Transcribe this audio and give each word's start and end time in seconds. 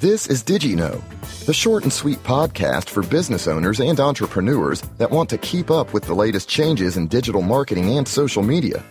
This 0.00 0.28
is 0.28 0.42
DigiKnow, 0.42 0.98
the 1.44 1.52
short 1.52 1.82
and 1.82 1.92
sweet 1.92 2.22
podcast 2.22 2.88
for 2.88 3.02
business 3.02 3.46
owners 3.46 3.80
and 3.80 4.00
entrepreneurs 4.00 4.80
that 4.96 5.10
want 5.10 5.28
to 5.28 5.36
keep 5.36 5.70
up 5.70 5.92
with 5.92 6.04
the 6.04 6.14
latest 6.14 6.48
changes 6.48 6.96
in 6.96 7.06
digital 7.06 7.42
marketing 7.42 7.98
and 7.98 8.08
social 8.08 8.42
media. 8.42 8.82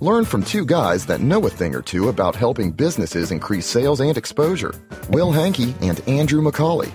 Learn 0.00 0.26
from 0.26 0.44
two 0.44 0.66
guys 0.66 1.06
that 1.06 1.22
know 1.22 1.46
a 1.46 1.48
thing 1.48 1.74
or 1.74 1.80
two 1.80 2.10
about 2.10 2.36
helping 2.36 2.72
businesses 2.72 3.30
increase 3.30 3.64
sales 3.64 4.00
and 4.00 4.18
exposure 4.18 4.74
Will 5.08 5.32
Hanke 5.32 5.74
and 5.80 6.06
Andrew 6.06 6.42
McCauley. 6.42 6.92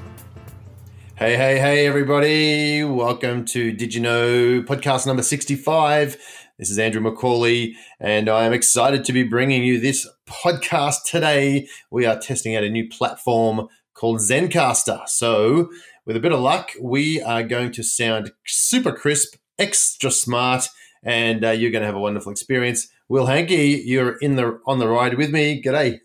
Hey, 1.16 1.36
hey, 1.36 1.58
hey, 1.58 1.88
everybody. 1.88 2.84
Welcome 2.84 3.46
to 3.46 3.74
DigiKnow 3.74 4.64
podcast 4.68 5.08
number 5.08 5.24
65. 5.24 6.18
This 6.60 6.70
is 6.70 6.78
Andrew 6.78 7.02
McCauley, 7.02 7.74
and 8.00 8.30
I 8.30 8.46
am 8.46 8.54
excited 8.54 9.06
to 9.06 9.12
be 9.12 9.24
bringing 9.24 9.64
you 9.64 9.80
this 9.80 10.08
podcast 10.26 11.04
today. 11.06 11.68
We 11.90 12.06
are 12.06 12.20
testing 12.20 12.56
out 12.56 12.64
a 12.64 12.70
new 12.70 12.90
platform 12.90 13.68
called 13.94 14.20
Zencastr. 14.20 15.08
So, 15.08 15.70
with 16.06 16.16
a 16.16 16.20
bit 16.20 16.32
of 16.32 16.40
luck, 16.40 16.72
we 16.82 17.22
are 17.22 17.44
going 17.44 17.72
to 17.74 17.84
sound 17.84 18.32
super 18.46 18.92
crisp, 18.92 19.36
extra 19.58 20.12
smart, 20.12 20.68
and 21.04 21.44
uh, 21.44 21.52
you're 21.52 21.72
going 21.72 21.82
to 21.82 21.88
have 21.88 21.96
a 21.96 22.00
wonderful 22.00 22.32
experience. 22.32 22.88
Will 23.08 23.28
Hanke, 23.28 23.82
you're 23.86 24.18
in 24.18 24.36
the 24.36 24.60
on 24.66 24.80
the 24.80 24.88
ride 24.88 25.16
with 25.16 25.32
me. 25.32 25.62
G'day. 25.62 26.00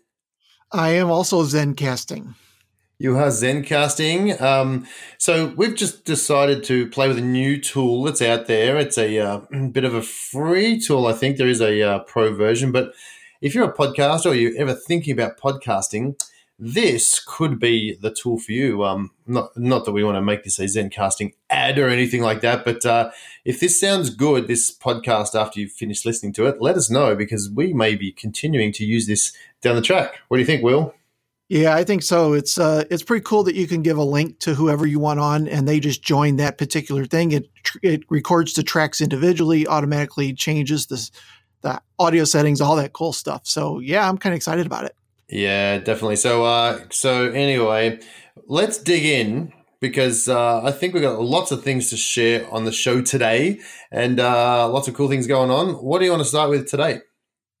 I 0.71 0.89
am 0.91 1.09
also 1.09 1.43
Zencasting. 1.43 2.35
You 3.01 3.17
are 3.17 3.29
Zencasting. 3.29 4.39
Um, 4.39 4.87
so 5.17 5.47
we've 5.57 5.75
just 5.75 6.05
decided 6.05 6.63
to 6.65 6.87
play 6.87 7.07
with 7.07 7.17
a 7.17 7.21
new 7.21 7.59
tool 7.59 8.03
that's 8.03 8.21
out 8.21 8.45
there. 8.45 8.77
It's 8.77 8.97
a 8.97 9.17
uh, 9.17 9.37
bit 9.71 9.83
of 9.83 9.95
a 9.95 10.03
free 10.03 10.79
tool, 10.79 11.07
I 11.07 11.13
think. 11.13 11.37
There 11.37 11.47
is 11.47 11.61
a 11.61 11.81
uh, 11.81 11.99
pro 11.99 12.31
version, 12.33 12.71
but 12.71 12.93
if 13.41 13.55
you're 13.55 13.69
a 13.69 13.73
podcaster 13.73 14.27
or 14.27 14.35
you're 14.35 14.57
ever 14.57 14.73
thinking 14.73 15.13
about 15.13 15.39
podcasting, 15.39 16.15
this 16.57 17.19
could 17.19 17.59
be 17.59 17.95
the 17.95 18.11
tool 18.11 18.37
for 18.37 18.51
you. 18.51 18.83
Um, 18.83 19.11
not 19.25 19.57
not 19.57 19.83
that 19.85 19.93
we 19.93 20.03
want 20.03 20.15
to 20.15 20.21
make 20.21 20.43
this 20.43 20.59
a 20.59 20.65
Zencasting 20.65 21.33
ad 21.49 21.79
or 21.79 21.89
anything 21.89 22.21
like 22.21 22.41
that, 22.41 22.63
but 22.63 22.85
uh, 22.85 23.09
if 23.43 23.59
this 23.59 23.79
sounds 23.79 24.11
good, 24.11 24.47
this 24.47 24.75
podcast 24.75 25.33
after 25.33 25.59
you've 25.59 25.71
finished 25.71 26.05
listening 26.05 26.33
to 26.33 26.45
it, 26.45 26.61
let 26.61 26.75
us 26.75 26.89
know 26.89 27.15
because 27.15 27.49
we 27.49 27.73
may 27.73 27.95
be 27.95 28.11
continuing 28.11 28.71
to 28.73 28.85
use 28.85 29.07
this 29.07 29.33
down 29.61 29.75
the 29.75 29.81
track. 29.81 30.19
What 30.27 30.37
do 30.37 30.41
you 30.41 30.45
think, 30.45 30.63
Will? 30.63 30.93
Yeah, 31.49 31.75
I 31.75 31.83
think 31.83 32.03
so. 32.03 32.31
It's 32.33 32.57
uh, 32.57 32.85
it's 32.89 33.03
pretty 33.03 33.23
cool 33.23 33.43
that 33.43 33.55
you 33.55 33.67
can 33.67 33.81
give 33.81 33.97
a 33.97 34.03
link 34.03 34.39
to 34.39 34.53
whoever 34.53 34.85
you 34.85 34.99
want 34.99 35.19
on, 35.19 35.47
and 35.47 35.67
they 35.67 35.79
just 35.79 36.03
join 36.03 36.37
that 36.37 36.59
particular 36.59 37.05
thing. 37.05 37.31
It 37.31 37.49
it 37.81 38.03
records 38.09 38.53
the 38.53 38.63
tracks 38.63 39.01
individually, 39.01 39.65
automatically 39.67 40.31
changes 40.31 40.85
the 40.85 41.09
the 41.61 41.81
audio 41.99 42.23
settings, 42.23 42.61
all 42.61 42.75
that 42.75 42.93
cool 42.93 43.13
stuff. 43.13 43.41
So 43.45 43.79
yeah, 43.79 44.07
I'm 44.07 44.17
kind 44.17 44.33
of 44.33 44.37
excited 44.37 44.65
about 44.65 44.85
it. 44.85 44.95
Yeah, 45.29 45.77
definitely. 45.77 46.17
So 46.17 46.43
uh, 46.43 46.81
so 46.91 47.29
anyway, 47.31 47.99
let's 48.47 48.77
dig 48.77 49.05
in 49.05 49.53
because 49.79 50.29
uh, 50.29 50.61
I 50.63 50.71
think 50.71 50.93
we've 50.93 51.03
got 51.03 51.19
lots 51.19 51.51
of 51.51 51.63
things 51.63 51.89
to 51.89 51.97
share 51.97 52.49
on 52.53 52.65
the 52.65 52.71
show 52.71 53.01
today, 53.01 53.59
and 53.91 54.19
uh, 54.19 54.69
lots 54.69 54.87
of 54.87 54.93
cool 54.93 55.09
things 55.09 55.27
going 55.27 55.49
on. 55.49 55.73
What 55.73 55.99
do 55.99 56.05
you 56.05 56.11
want 56.11 56.23
to 56.23 56.29
start 56.29 56.49
with 56.49 56.69
today? 56.69 56.99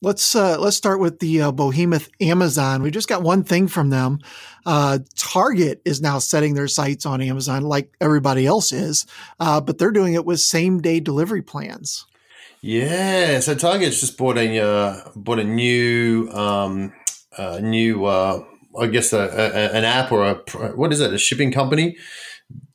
Let's 0.03 0.35
uh, 0.35 0.59
let's 0.59 0.77
start 0.77 0.99
with 0.99 1.19
the 1.19 1.43
uh, 1.43 1.51
behemoth 1.51 2.09
Amazon. 2.19 2.81
We 2.81 2.89
just 2.89 3.07
got 3.07 3.21
one 3.21 3.43
thing 3.43 3.67
from 3.67 3.89
them. 3.91 4.19
Uh, 4.65 4.99
Target 5.15 5.81
is 5.85 6.01
now 6.01 6.17
setting 6.19 6.55
their 6.55 6.67
sights 6.67 7.05
on 7.05 7.21
Amazon, 7.21 7.63
like 7.63 7.93
everybody 8.01 8.47
else 8.47 8.71
is, 8.71 9.05
uh, 9.39 9.61
but 9.61 9.77
they're 9.77 9.91
doing 9.91 10.13
it 10.13 10.25
with 10.25 10.39
same 10.39 10.81
day 10.81 10.99
delivery 10.99 11.41
plans. 11.43 12.05
Yeah, 12.61 13.39
so 13.39 13.55
Target's 13.55 13.99
just 13.99 14.17
bought 14.17 14.37
a 14.37 14.59
uh, 14.59 15.09
bought 15.15 15.39
a 15.39 15.43
new 15.43 16.29
um, 16.31 16.93
new 17.61 18.05
uh, 18.05 18.43
I 18.79 18.87
guess 18.87 19.13
a, 19.13 19.19
a, 19.19 19.77
an 19.77 19.83
app 19.83 20.11
or 20.11 20.23
a 20.23 20.35
what 20.75 20.93
is 20.93 20.99
it 20.99 21.13
a 21.13 21.17
shipping 21.17 21.51
company 21.51 21.97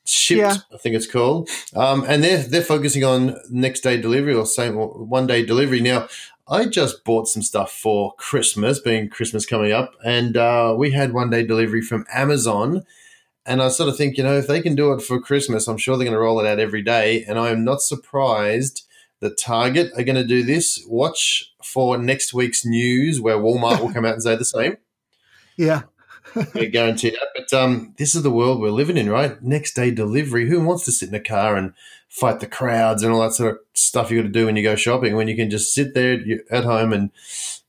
shipped 0.05 0.39
yeah. 0.39 0.57
I 0.73 0.79
think 0.79 0.95
it's 0.95 1.07
called 1.07 1.49
um, 1.75 2.05
and 2.09 2.23
they're 2.23 2.43
they're 2.43 2.63
focusing 2.63 3.05
on 3.05 3.37
next 3.51 3.81
day 3.81 4.01
delivery 4.01 4.35
or 4.35 4.47
same 4.47 4.75
one 4.75 5.27
day 5.27 5.45
delivery 5.45 5.81
now 5.81 6.09
I 6.49 6.67
just 6.67 7.03
bought 7.03 7.27
some 7.27 7.43
stuff 7.43 7.73
for 7.73 8.15
Christmas, 8.15 8.79
being 8.79 9.09
Christmas 9.09 9.45
coming 9.45 9.73
up, 9.73 9.95
and 10.05 10.37
uh, 10.37 10.77
we 10.79 10.93
had 10.93 11.13
one 11.13 11.29
day 11.29 11.45
delivery 11.45 11.83
from 11.83 12.07
Amazon. 12.13 12.85
And 13.45 13.61
I 13.61 13.69
sort 13.69 13.89
of 13.89 13.97
think, 13.97 14.17
you 14.17 14.23
know, 14.23 14.37
if 14.37 14.47
they 14.47 14.61
can 14.61 14.77
do 14.77 14.93
it 14.93 15.03
for 15.03 15.21
Christmas, 15.21 15.67
I'm 15.67 15.77
sure 15.77 15.97
they're 15.97 16.05
going 16.05 16.15
to 16.15 16.21
roll 16.21 16.39
it 16.41 16.47
out 16.47 16.61
every 16.61 16.83
day. 16.83 17.25
And 17.25 17.39
I 17.39 17.51
am 17.51 17.65
not 17.65 17.81
surprised 17.81 18.87
that 19.27 19.39
Target 19.39 19.93
are 19.97 20.05
going 20.05 20.17
to 20.17 20.25
do 20.25 20.43
this. 20.43 20.85
Watch 20.89 21.53
for 21.63 21.99
next 21.99 22.33
week's 22.33 22.65
news 22.65 23.21
where 23.21 23.37
Walmart 23.37 23.81
will 23.81 23.93
come 23.93 24.05
out 24.05 24.15
and 24.15 24.23
say 24.23 24.37
the 24.37 24.45
same. 24.45 24.77
Yeah. 25.59 25.85
I 26.55 26.67
guarantee 26.67 27.09
that. 27.09 27.29
But 27.35 27.59
um, 27.59 27.95
this 27.97 28.15
is 28.15 28.23
the 28.23 28.31
world 28.31 28.61
we're 28.61 28.69
living 28.69 28.99
in, 28.99 29.09
right? 29.09 29.43
Next 29.43 29.73
day 29.73 29.91
delivery. 29.91 30.51
Who 30.51 30.63
wants 30.63 30.85
to 30.85 30.93
sit 30.93 31.09
in 31.09 31.15
a 31.15 31.21
car 31.21 31.57
and 31.57 31.73
fight 32.11 32.41
the 32.41 32.47
crowds 32.47 33.03
and 33.03 33.11
all 33.11 33.23
that 33.23 33.33
sort 33.33 33.53
of 33.53 33.59
stuff 33.73 34.11
you 34.11 34.19
got 34.19 34.27
to 34.27 34.29
do 34.29 34.45
when 34.45 34.57
you 34.57 34.63
go 34.63 34.77
shopping? 34.77 35.17
When 35.17 35.29
you 35.29 35.35
can 35.35 35.49
just 35.49 35.73
sit 35.73 35.95
there 35.95 36.19
at 36.51 36.65
home 36.65 36.93
and 36.93 37.11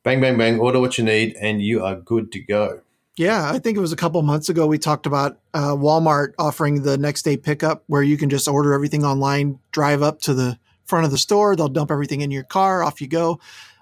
bang, 0.03 0.19
bang, 0.19 0.37
bang, 0.37 0.59
order 0.59 0.81
what 0.81 0.97
you 0.97 1.05
need, 1.05 1.37
and 1.39 1.61
you 1.61 1.81
are 1.81 1.95
good 1.95 2.29
to 2.33 2.39
go. 2.39 2.81
Yeah, 3.17 3.49
I 3.49 3.57
think 3.57 3.77
it 3.77 3.81
was 3.81 3.91
a 3.91 3.97
couple 3.97 4.21
months 4.21 4.47
ago 4.47 4.67
we 4.67 4.77
talked 4.77 5.07
about 5.07 5.39
uh, 5.53 5.71
Walmart 5.71 6.33
offering 6.37 6.83
the 6.83 6.99
next 6.99 7.23
day 7.23 7.35
pickup 7.35 7.83
where 7.87 8.03
you 8.03 8.15
can 8.15 8.29
just 8.29 8.47
order 8.47 8.73
everything 8.73 9.03
online, 9.03 9.59
drive 9.71 10.03
up 10.03 10.21
to 10.21 10.35
the 10.35 10.59
front 10.87 11.05
of 11.05 11.11
the 11.11 11.17
store, 11.17 11.55
they'll 11.55 11.67
dump 11.67 11.91
everything 11.91 12.21
in 12.21 12.31
your 12.31 12.43
car, 12.43 12.83
off 12.83 13.01
you 13.01 13.07
go. 13.07 13.39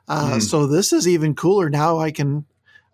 Uh, 0.07 0.33
mm. 0.33 0.41
So 0.41 0.67
this 0.67 0.93
is 0.93 1.07
even 1.07 1.35
cooler 1.35 1.69
now. 1.69 1.99
I 1.99 2.11
can 2.11 2.45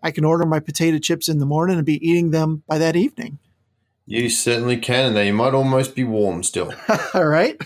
I 0.02 0.10
can 0.10 0.24
order 0.24 0.44
my 0.46 0.60
potato 0.60 0.98
chips 0.98 1.28
in 1.28 1.38
the 1.38 1.46
morning 1.46 1.76
and 1.76 1.86
be 1.86 2.04
eating 2.06 2.30
them 2.30 2.62
by 2.66 2.78
that 2.78 2.96
evening. 2.96 3.38
You 4.04 4.28
certainly 4.30 4.76
can, 4.78 5.06
and 5.06 5.16
they 5.16 5.30
might 5.30 5.54
almost 5.54 5.94
be 5.94 6.02
warm 6.02 6.42
still. 6.42 6.74
All 7.14 7.26
right. 7.26 7.56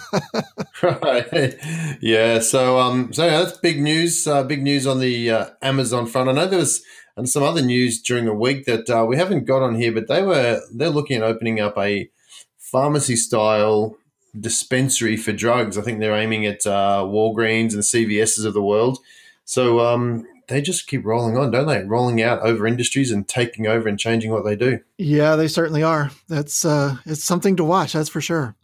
right. 0.82 1.56
Yeah. 2.00 2.40
So, 2.40 2.78
um, 2.78 3.12
so 3.12 3.24
yeah, 3.24 3.42
that's 3.42 3.56
big 3.58 3.80
news. 3.80 4.26
Uh, 4.26 4.42
big 4.42 4.62
news 4.62 4.86
on 4.86 5.00
the 5.00 5.30
uh, 5.30 5.46
Amazon 5.62 6.06
front. 6.06 6.28
I 6.28 6.32
know 6.32 6.46
there 6.46 6.58
was 6.58 6.82
and 7.16 7.28
some 7.28 7.42
other 7.42 7.62
news 7.62 8.00
during 8.00 8.26
the 8.26 8.34
week 8.34 8.66
that 8.66 8.90
uh, 8.90 9.04
we 9.06 9.16
haven't 9.16 9.46
got 9.46 9.62
on 9.62 9.76
here, 9.76 9.92
but 9.92 10.08
they 10.08 10.22
were 10.22 10.60
they're 10.72 10.90
looking 10.90 11.16
at 11.16 11.22
opening 11.22 11.60
up 11.60 11.76
a 11.78 12.10
pharmacy 12.58 13.16
style 13.16 13.96
dispensary 14.40 15.16
for 15.16 15.32
drugs. 15.32 15.78
I 15.78 15.82
think 15.82 16.00
they're 16.00 16.16
aiming 16.16 16.46
at 16.46 16.66
uh, 16.66 17.04
Walgreens 17.06 17.72
and 17.72 17.82
CVS's 17.82 18.44
of 18.44 18.54
the 18.54 18.62
world. 18.62 18.98
So 19.44 19.80
um, 19.80 20.26
they 20.48 20.60
just 20.60 20.86
keep 20.86 21.04
rolling 21.04 21.36
on, 21.36 21.50
don't 21.50 21.66
they? 21.66 21.82
Rolling 21.82 22.22
out 22.22 22.42
over 22.42 22.66
industries 22.66 23.10
and 23.10 23.26
taking 23.26 23.66
over 23.66 23.88
and 23.88 23.98
changing 23.98 24.30
what 24.30 24.44
they 24.44 24.56
do. 24.56 24.80
Yeah, 24.98 25.36
they 25.36 25.48
certainly 25.48 25.82
are. 25.82 26.10
That's 26.28 26.64
uh, 26.64 26.96
it's 27.06 27.24
something 27.24 27.56
to 27.56 27.64
watch. 27.64 27.92
That's 27.92 28.08
for 28.08 28.20
sure. 28.20 28.54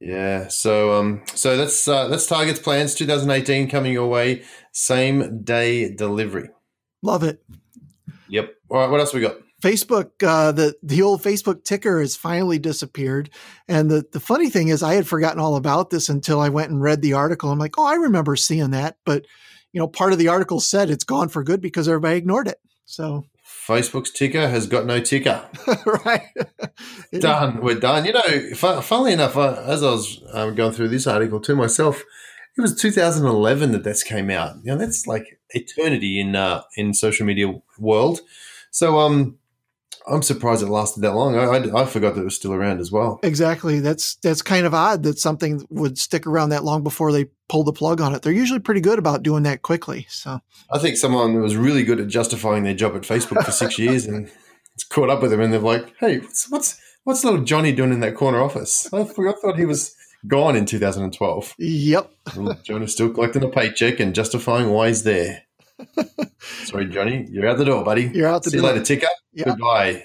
Yeah. 0.00 0.48
So 0.48 0.92
um, 0.98 1.22
so 1.34 1.56
that's 1.56 1.88
uh, 1.88 2.08
that's 2.08 2.26
Target's 2.26 2.60
plans. 2.60 2.94
2018 2.94 3.68
coming 3.68 3.92
your 3.92 4.08
way. 4.08 4.44
Same 4.72 5.42
day 5.42 5.92
delivery. 5.94 6.50
Love 7.02 7.22
it. 7.22 7.42
Yep. 8.28 8.54
All 8.68 8.78
right. 8.78 8.90
What 8.90 9.00
else 9.00 9.14
we 9.14 9.20
got? 9.20 9.36
Facebook, 9.62 10.10
uh, 10.22 10.52
the 10.52 10.74
the 10.82 11.02
old 11.02 11.22
Facebook 11.22 11.64
ticker 11.64 12.00
has 12.00 12.16
finally 12.16 12.58
disappeared. 12.58 13.30
And 13.66 13.90
the 13.90 14.04
the 14.12 14.20
funny 14.20 14.50
thing 14.50 14.68
is, 14.68 14.82
I 14.82 14.94
had 14.94 15.06
forgotten 15.06 15.40
all 15.40 15.56
about 15.56 15.90
this 15.90 16.08
until 16.08 16.40
I 16.40 16.48
went 16.48 16.70
and 16.70 16.80
read 16.80 17.02
the 17.02 17.14
article. 17.14 17.50
I'm 17.50 17.58
like, 17.58 17.78
oh, 17.78 17.86
I 17.86 17.94
remember 17.94 18.36
seeing 18.36 18.70
that, 18.70 18.96
but 19.04 19.24
you 19.72 19.80
know, 19.80 19.88
part 19.88 20.12
of 20.12 20.18
the 20.18 20.28
article 20.28 20.60
said 20.60 20.90
it's 20.90 21.04
gone 21.04 21.28
for 21.28 21.42
good 21.42 21.60
because 21.60 21.88
everybody 21.88 22.16
ignored 22.16 22.48
it. 22.48 22.58
So 22.84 23.24
Facebook's 23.66 24.10
ticker 24.10 24.48
has 24.48 24.66
got 24.66 24.86
no 24.86 25.00
ticker. 25.00 25.44
right. 26.04 26.22
done. 27.20 27.60
We're 27.60 27.78
done. 27.78 28.04
You 28.04 28.12
know, 28.12 28.80
funnily 28.80 29.12
enough, 29.12 29.36
as 29.36 29.82
I 29.82 29.90
was 29.90 30.22
um, 30.32 30.54
going 30.54 30.72
through 30.72 30.88
this 30.88 31.06
article 31.06 31.40
to 31.40 31.54
myself, 31.54 32.02
it 32.56 32.60
was 32.60 32.74
2011 32.80 33.72
that 33.72 33.84
this 33.84 34.02
came 34.02 34.30
out. 34.30 34.56
You 34.62 34.72
know, 34.72 34.78
that's 34.78 35.06
like 35.06 35.38
eternity 35.50 36.20
in 36.20 36.34
uh, 36.34 36.62
in 36.76 36.94
social 36.94 37.26
media 37.26 37.60
world. 37.78 38.20
So, 38.70 38.98
um, 38.98 39.38
I'm 40.10 40.22
surprised 40.22 40.62
it 40.62 40.68
lasted 40.68 41.00
that 41.02 41.14
long. 41.14 41.36
I, 41.36 41.44
I, 41.44 41.82
I, 41.82 41.86
forgot 41.86 42.14
that 42.14 42.22
it 42.22 42.24
was 42.24 42.36
still 42.36 42.52
around 42.52 42.80
as 42.80 42.90
well. 42.90 43.20
Exactly. 43.22 43.80
That's 43.80 44.16
that's 44.16 44.42
kind 44.42 44.66
of 44.66 44.74
odd 44.74 45.02
that 45.02 45.18
something 45.18 45.66
would 45.70 45.98
stick 45.98 46.26
around 46.26 46.50
that 46.50 46.64
long 46.64 46.82
before 46.82 47.12
they 47.12 47.26
pull 47.48 47.64
the 47.64 47.72
plug 47.72 48.00
on 48.00 48.14
it. 48.14 48.22
They're 48.22 48.32
usually 48.32 48.60
pretty 48.60 48.80
good 48.80 48.98
about 48.98 49.22
doing 49.22 49.42
that 49.44 49.62
quickly. 49.62 50.06
So 50.08 50.40
I 50.72 50.78
think 50.78 50.96
someone 50.96 51.40
was 51.40 51.56
really 51.56 51.84
good 51.84 52.00
at 52.00 52.08
justifying 52.08 52.64
their 52.64 52.74
job 52.74 52.96
at 52.96 53.02
Facebook 53.02 53.44
for 53.44 53.52
six 53.52 53.78
years 53.78 54.06
and 54.06 54.30
it's 54.78 54.84
caught 54.84 55.10
up 55.10 55.22
with 55.22 55.32
them, 55.32 55.40
and 55.40 55.52
they're 55.52 55.58
like, 55.58 55.92
"Hey, 55.98 56.18
what's 56.18 56.48
what's, 56.48 56.80
what's 57.02 57.24
little 57.24 57.42
Johnny 57.42 57.72
doing 57.72 57.92
in 57.92 57.98
that 57.98 58.14
corner 58.14 58.40
office? 58.40 58.88
I 58.92 59.02
forgot. 59.04 59.34
I 59.38 59.40
thought 59.40 59.58
he 59.58 59.66
was." 59.66 59.94
Gone 60.26 60.56
in 60.56 60.66
2012. 60.66 61.54
Yep. 61.58 62.10
Johnny's 62.64 62.92
still 62.92 63.10
collecting 63.10 63.44
a 63.44 63.48
paycheck 63.48 64.00
and 64.00 64.12
justifying 64.12 64.70
why 64.70 64.88
he's 64.88 65.04
there. 65.04 65.44
Sorry, 66.64 66.86
Johnny, 66.86 67.26
you're 67.30 67.46
out 67.48 67.58
the 67.58 67.64
door, 67.64 67.84
buddy. 67.84 68.10
You're 68.14 68.28
out 68.28 68.42
the 68.42 68.50
See 68.50 68.58
door. 68.58 68.68
you 68.68 68.72
later, 68.74 68.84
ticker. 68.84 69.06
Yeah. 69.32 69.44
Goodbye. 69.44 70.04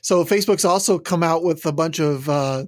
So 0.00 0.24
Facebook's 0.24 0.64
also 0.64 0.98
come 0.98 1.22
out 1.22 1.42
with 1.42 1.64
a 1.66 1.72
bunch 1.72 1.98
of 1.98 2.28
uh, 2.28 2.64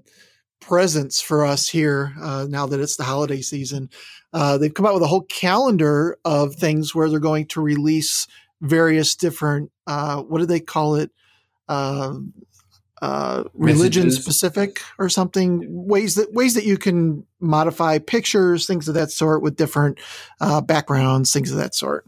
presents 0.61 1.21
for 1.21 1.45
us 1.45 1.69
here 1.69 2.15
uh, 2.21 2.47
now 2.49 2.67
that 2.67 2.81
it's 2.81 2.97
the 2.97 3.05
holiday 3.05 3.43
season. 3.43 3.91
Uh, 4.33 4.59
they've 4.59 4.73
come 4.75 4.87
out 4.87 4.95
with 4.95 5.03
a 5.03 5.07
whole 5.09 5.23
calendar 5.25 6.19
of 6.25 6.55
things 6.55 6.95
where 6.95 7.09
they're 7.11 7.21
going 7.21 7.47
to 7.49 7.61
release 7.61 8.27
various 8.63 9.15
different 9.15 9.71
uh, 9.87 10.23
what 10.23 10.39
do 10.39 10.47
they 10.47 10.61
call 10.61 10.95
it? 10.97 11.11
uh, 11.69 12.15
uh, 13.03 13.45
religion 13.55 14.05
Messages. 14.05 14.23
specific 14.25 14.81
or 14.99 15.09
something. 15.09 15.65
Ways 15.69 16.15
that 16.15 16.33
ways 16.33 16.55
that 16.55 16.65
you 16.65 16.79
can 16.79 17.27
modify 17.41 17.99
pictures, 17.99 18.67
things 18.67 18.89
of 18.89 18.95
that 18.95 19.11
sort, 19.11 19.43
with 19.43 19.57
different 19.57 19.99
uh, 20.41 20.61
backgrounds, 20.61 21.33
things 21.33 21.51
of 21.51 21.59
that 21.59 21.75
sort. 21.75 22.05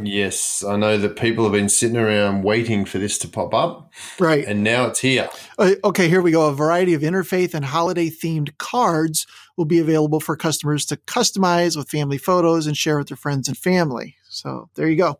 Yes, 0.00 0.62
I 0.62 0.76
know 0.76 0.96
that 0.98 1.16
people 1.16 1.42
have 1.44 1.52
been 1.52 1.68
sitting 1.68 1.96
around 1.96 2.44
waiting 2.44 2.84
for 2.84 2.98
this 2.98 3.18
to 3.18 3.28
pop 3.28 3.52
up, 3.52 3.90
Right. 4.20 4.44
and 4.46 4.62
now 4.62 4.86
it's 4.86 5.00
here. 5.00 5.28
Uh, 5.58 5.72
okay, 5.82 6.08
here 6.08 6.20
we 6.22 6.30
go. 6.30 6.46
A 6.46 6.52
variety 6.54 6.94
of 6.94 7.00
interfaith 7.02 7.52
and 7.52 7.64
holiday 7.64 8.08
themed 8.08 8.56
cards 8.58 9.26
will 9.56 9.64
be 9.64 9.80
available 9.80 10.20
for 10.20 10.36
customers 10.36 10.84
to 10.86 10.96
customize 10.98 11.76
with 11.76 11.88
family 11.88 12.18
photos 12.18 12.66
and 12.68 12.76
share 12.76 12.98
with 12.98 13.08
their 13.08 13.16
friends 13.16 13.48
and 13.48 13.58
family. 13.58 14.14
So 14.28 14.68
there 14.76 14.88
you 14.88 14.96
go. 14.96 15.18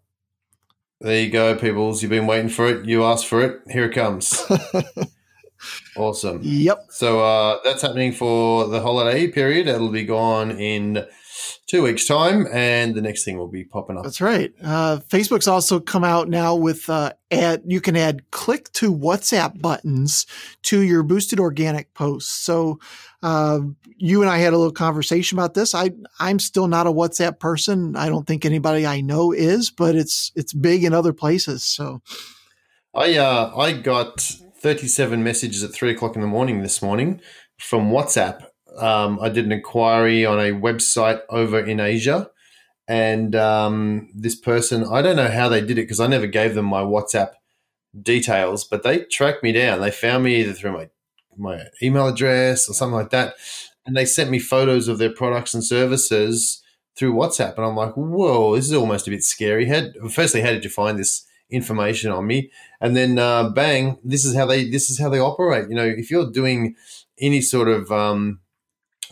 There 1.01 1.23
you 1.23 1.31
go, 1.31 1.55
peoples. 1.55 2.03
You've 2.03 2.11
been 2.11 2.27
waiting 2.27 2.49
for 2.49 2.67
it. 2.69 2.85
You 2.85 3.05
asked 3.05 3.29
for 3.29 3.41
it. 3.41 3.61
Here 3.71 3.85
it 3.85 3.95
comes. 3.95 4.43
awesome. 5.97 6.41
Yep. 6.43 6.87
So 6.91 7.21
uh, 7.21 7.59
that's 7.63 7.83
happening 7.83 8.13
for 8.13 8.67
the 8.67 8.81
holiday 8.81 9.29
period. 9.29 9.69
It'll 9.69 9.91
be 9.91 10.05
gone 10.05 10.51
in 10.51 11.07
two 11.69 11.83
weeks' 11.83 12.07
time, 12.07 12.47
and 12.51 12.95
the 12.95 13.03
next 13.03 13.25
thing 13.25 13.39
will 13.39 13.49
be 13.49 13.63
popping 13.63 13.97
up. 13.97 14.03
That's 14.03 14.21
right. 14.21 14.53
Uh, 14.63 14.99
Facebook's 15.09 15.47
also 15.47 15.79
come 15.79 16.03
out 16.03 16.29
now 16.29 16.57
with 16.57 16.91
uh, 16.91 17.13
add. 17.31 17.63
You 17.67 17.81
can 17.81 17.97
add 17.97 18.31
click 18.31 18.73
to 18.73 18.93
WhatsApp 18.93 19.61
buttons 19.61 20.27
to 20.63 20.81
your 20.81 21.03
boosted 21.03 21.39
organic 21.39 21.95
posts. 21.95 22.33
So 22.33 22.81
uh, 23.23 23.61
you 23.97 24.23
and 24.23 24.31
I 24.31 24.39
had 24.39 24.53
a 24.53 24.57
little 24.57 24.73
conversation 24.73 25.39
about 25.39 25.55
this. 25.55 25.75
I 25.75 25.91
I'm 26.19 26.39
still 26.39 26.67
not 26.67 26.87
a 26.87 26.93
WhatsApp 26.93 27.39
person. 27.39 27.95
I 27.95 28.09
don't 28.09 28.27
think 28.27 28.45
anybody 28.45 28.87
I 28.87 29.01
know 29.01 29.33
is, 29.33 29.71
but 29.71 29.95
it's 29.95 30.33
it's 30.35 30.53
big 30.53 30.85
in 30.85 30.93
other 30.93 31.13
places. 31.13 31.63
So 31.63 32.01
I 32.95 33.17
uh, 33.17 33.53
I 33.57 33.73
got 33.73 34.21
37 34.61 35.23
messages 35.23 35.63
at 35.63 35.73
three 35.73 35.91
o'clock 35.91 36.17
in 36.17 36.23
the 36.23 36.27
morning 36.27 36.63
this 36.63 36.83
morning 36.83 37.21
from 37.59 37.91
WhatsApp. 37.91 38.48
Um, 38.79 39.19
I 39.21 39.29
did 39.29 39.45
an 39.45 39.53
inquiry 39.53 40.25
on 40.25 40.39
a 40.39 40.53
website 40.53 41.21
over 41.29 41.59
in 41.59 41.81
Asia, 41.81 42.31
and 42.87 43.35
um, 43.35 44.11
this 44.15 44.35
person 44.35 44.85
I 44.85 45.03
don't 45.03 45.17
know 45.17 45.29
how 45.29 45.49
they 45.49 45.61
did 45.61 45.73
it 45.73 45.83
because 45.83 46.01
I 46.01 46.07
never 46.07 46.27
gave 46.27 46.55
them 46.55 46.67
my 46.67 46.83
WhatsApp 46.83 47.33
details, 48.01 48.65
but 48.65 48.83
they 48.83 49.05
tracked 49.05 49.43
me 49.43 49.53
down. 49.53 49.81
They 49.81 49.91
found 49.91 50.25
me 50.25 50.37
either 50.37 50.53
through 50.53 50.73
my 50.73 50.89
my 51.37 51.65
email 51.83 52.09
address 52.09 52.69
or 52.69 52.75
something 52.75 52.97
like 52.97 53.11
that, 53.11 53.35
and 53.87 53.97
they 53.97 54.05
sent 54.05 54.31
me 54.31 54.39
photos 54.39 54.89
of 54.89 54.99
their 54.99 55.13
products 55.13 55.55
and 55.55 55.65
services 55.65 56.63
through 56.97 57.15
WhatsApp. 57.15 57.57
And 57.57 57.65
I'm 57.65 57.77
like, 57.77 57.95
whoa, 57.95 58.57
this 58.57 58.67
is 58.67 58.75
almost 58.75 59.07
a 59.07 59.11
bit 59.11 59.23
scary. 59.23 59.67
Had 59.67 59.95
firstly, 60.11 60.41
how 60.41 60.51
did 60.51 60.65
you 60.65 60.71
find 60.71 60.99
this 60.99 61.25
information 61.51 62.11
on 62.11 62.27
me? 62.27 62.51
And 62.81 62.97
then 62.97 63.19
uh, 63.19 63.51
bang, 63.51 63.99
this 64.05 64.25
is 64.25 64.35
how 64.35 64.47
they 64.47 64.69
this 64.69 64.91
is 64.91 64.99
how 64.99 65.09
they 65.09 65.21
operate. 65.21 65.69
You 65.69 65.77
know, 65.77 65.85
if 65.85 66.11
you're 66.11 66.31
doing 66.31 66.75
any 67.21 67.41
sort 67.41 67.69
of 67.69 67.91
um, 67.91 68.41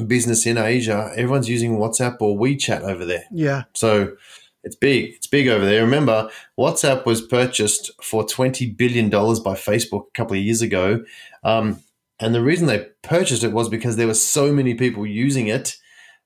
business 0.04 0.46
in 0.46 0.58
Asia, 0.58 1.10
everyone's 1.16 1.48
using 1.48 1.78
WhatsApp 1.78 2.16
or 2.20 2.38
WeChat 2.38 2.82
over 2.82 3.04
there. 3.04 3.24
yeah, 3.30 3.64
So 3.74 4.16
it's 4.62 4.76
big. 4.76 5.14
It's 5.14 5.28
big 5.28 5.48
over 5.48 5.64
there. 5.64 5.82
Remember, 5.82 6.28
WhatsApp 6.58 7.06
was 7.06 7.22
purchased 7.22 7.90
for 8.02 8.24
$20 8.24 8.76
billion 8.76 9.08
by 9.08 9.54
Facebook 9.54 10.08
a 10.08 10.16
couple 10.16 10.36
of 10.36 10.42
years 10.42 10.60
ago. 10.60 11.04
Um, 11.44 11.80
and 12.18 12.34
the 12.34 12.42
reason 12.42 12.66
they 12.66 12.88
purchased 13.02 13.44
it 13.44 13.52
was 13.52 13.68
because 13.68 13.96
there 13.96 14.08
were 14.08 14.14
so 14.14 14.52
many 14.52 14.74
people 14.74 15.06
using 15.06 15.46
it. 15.46 15.76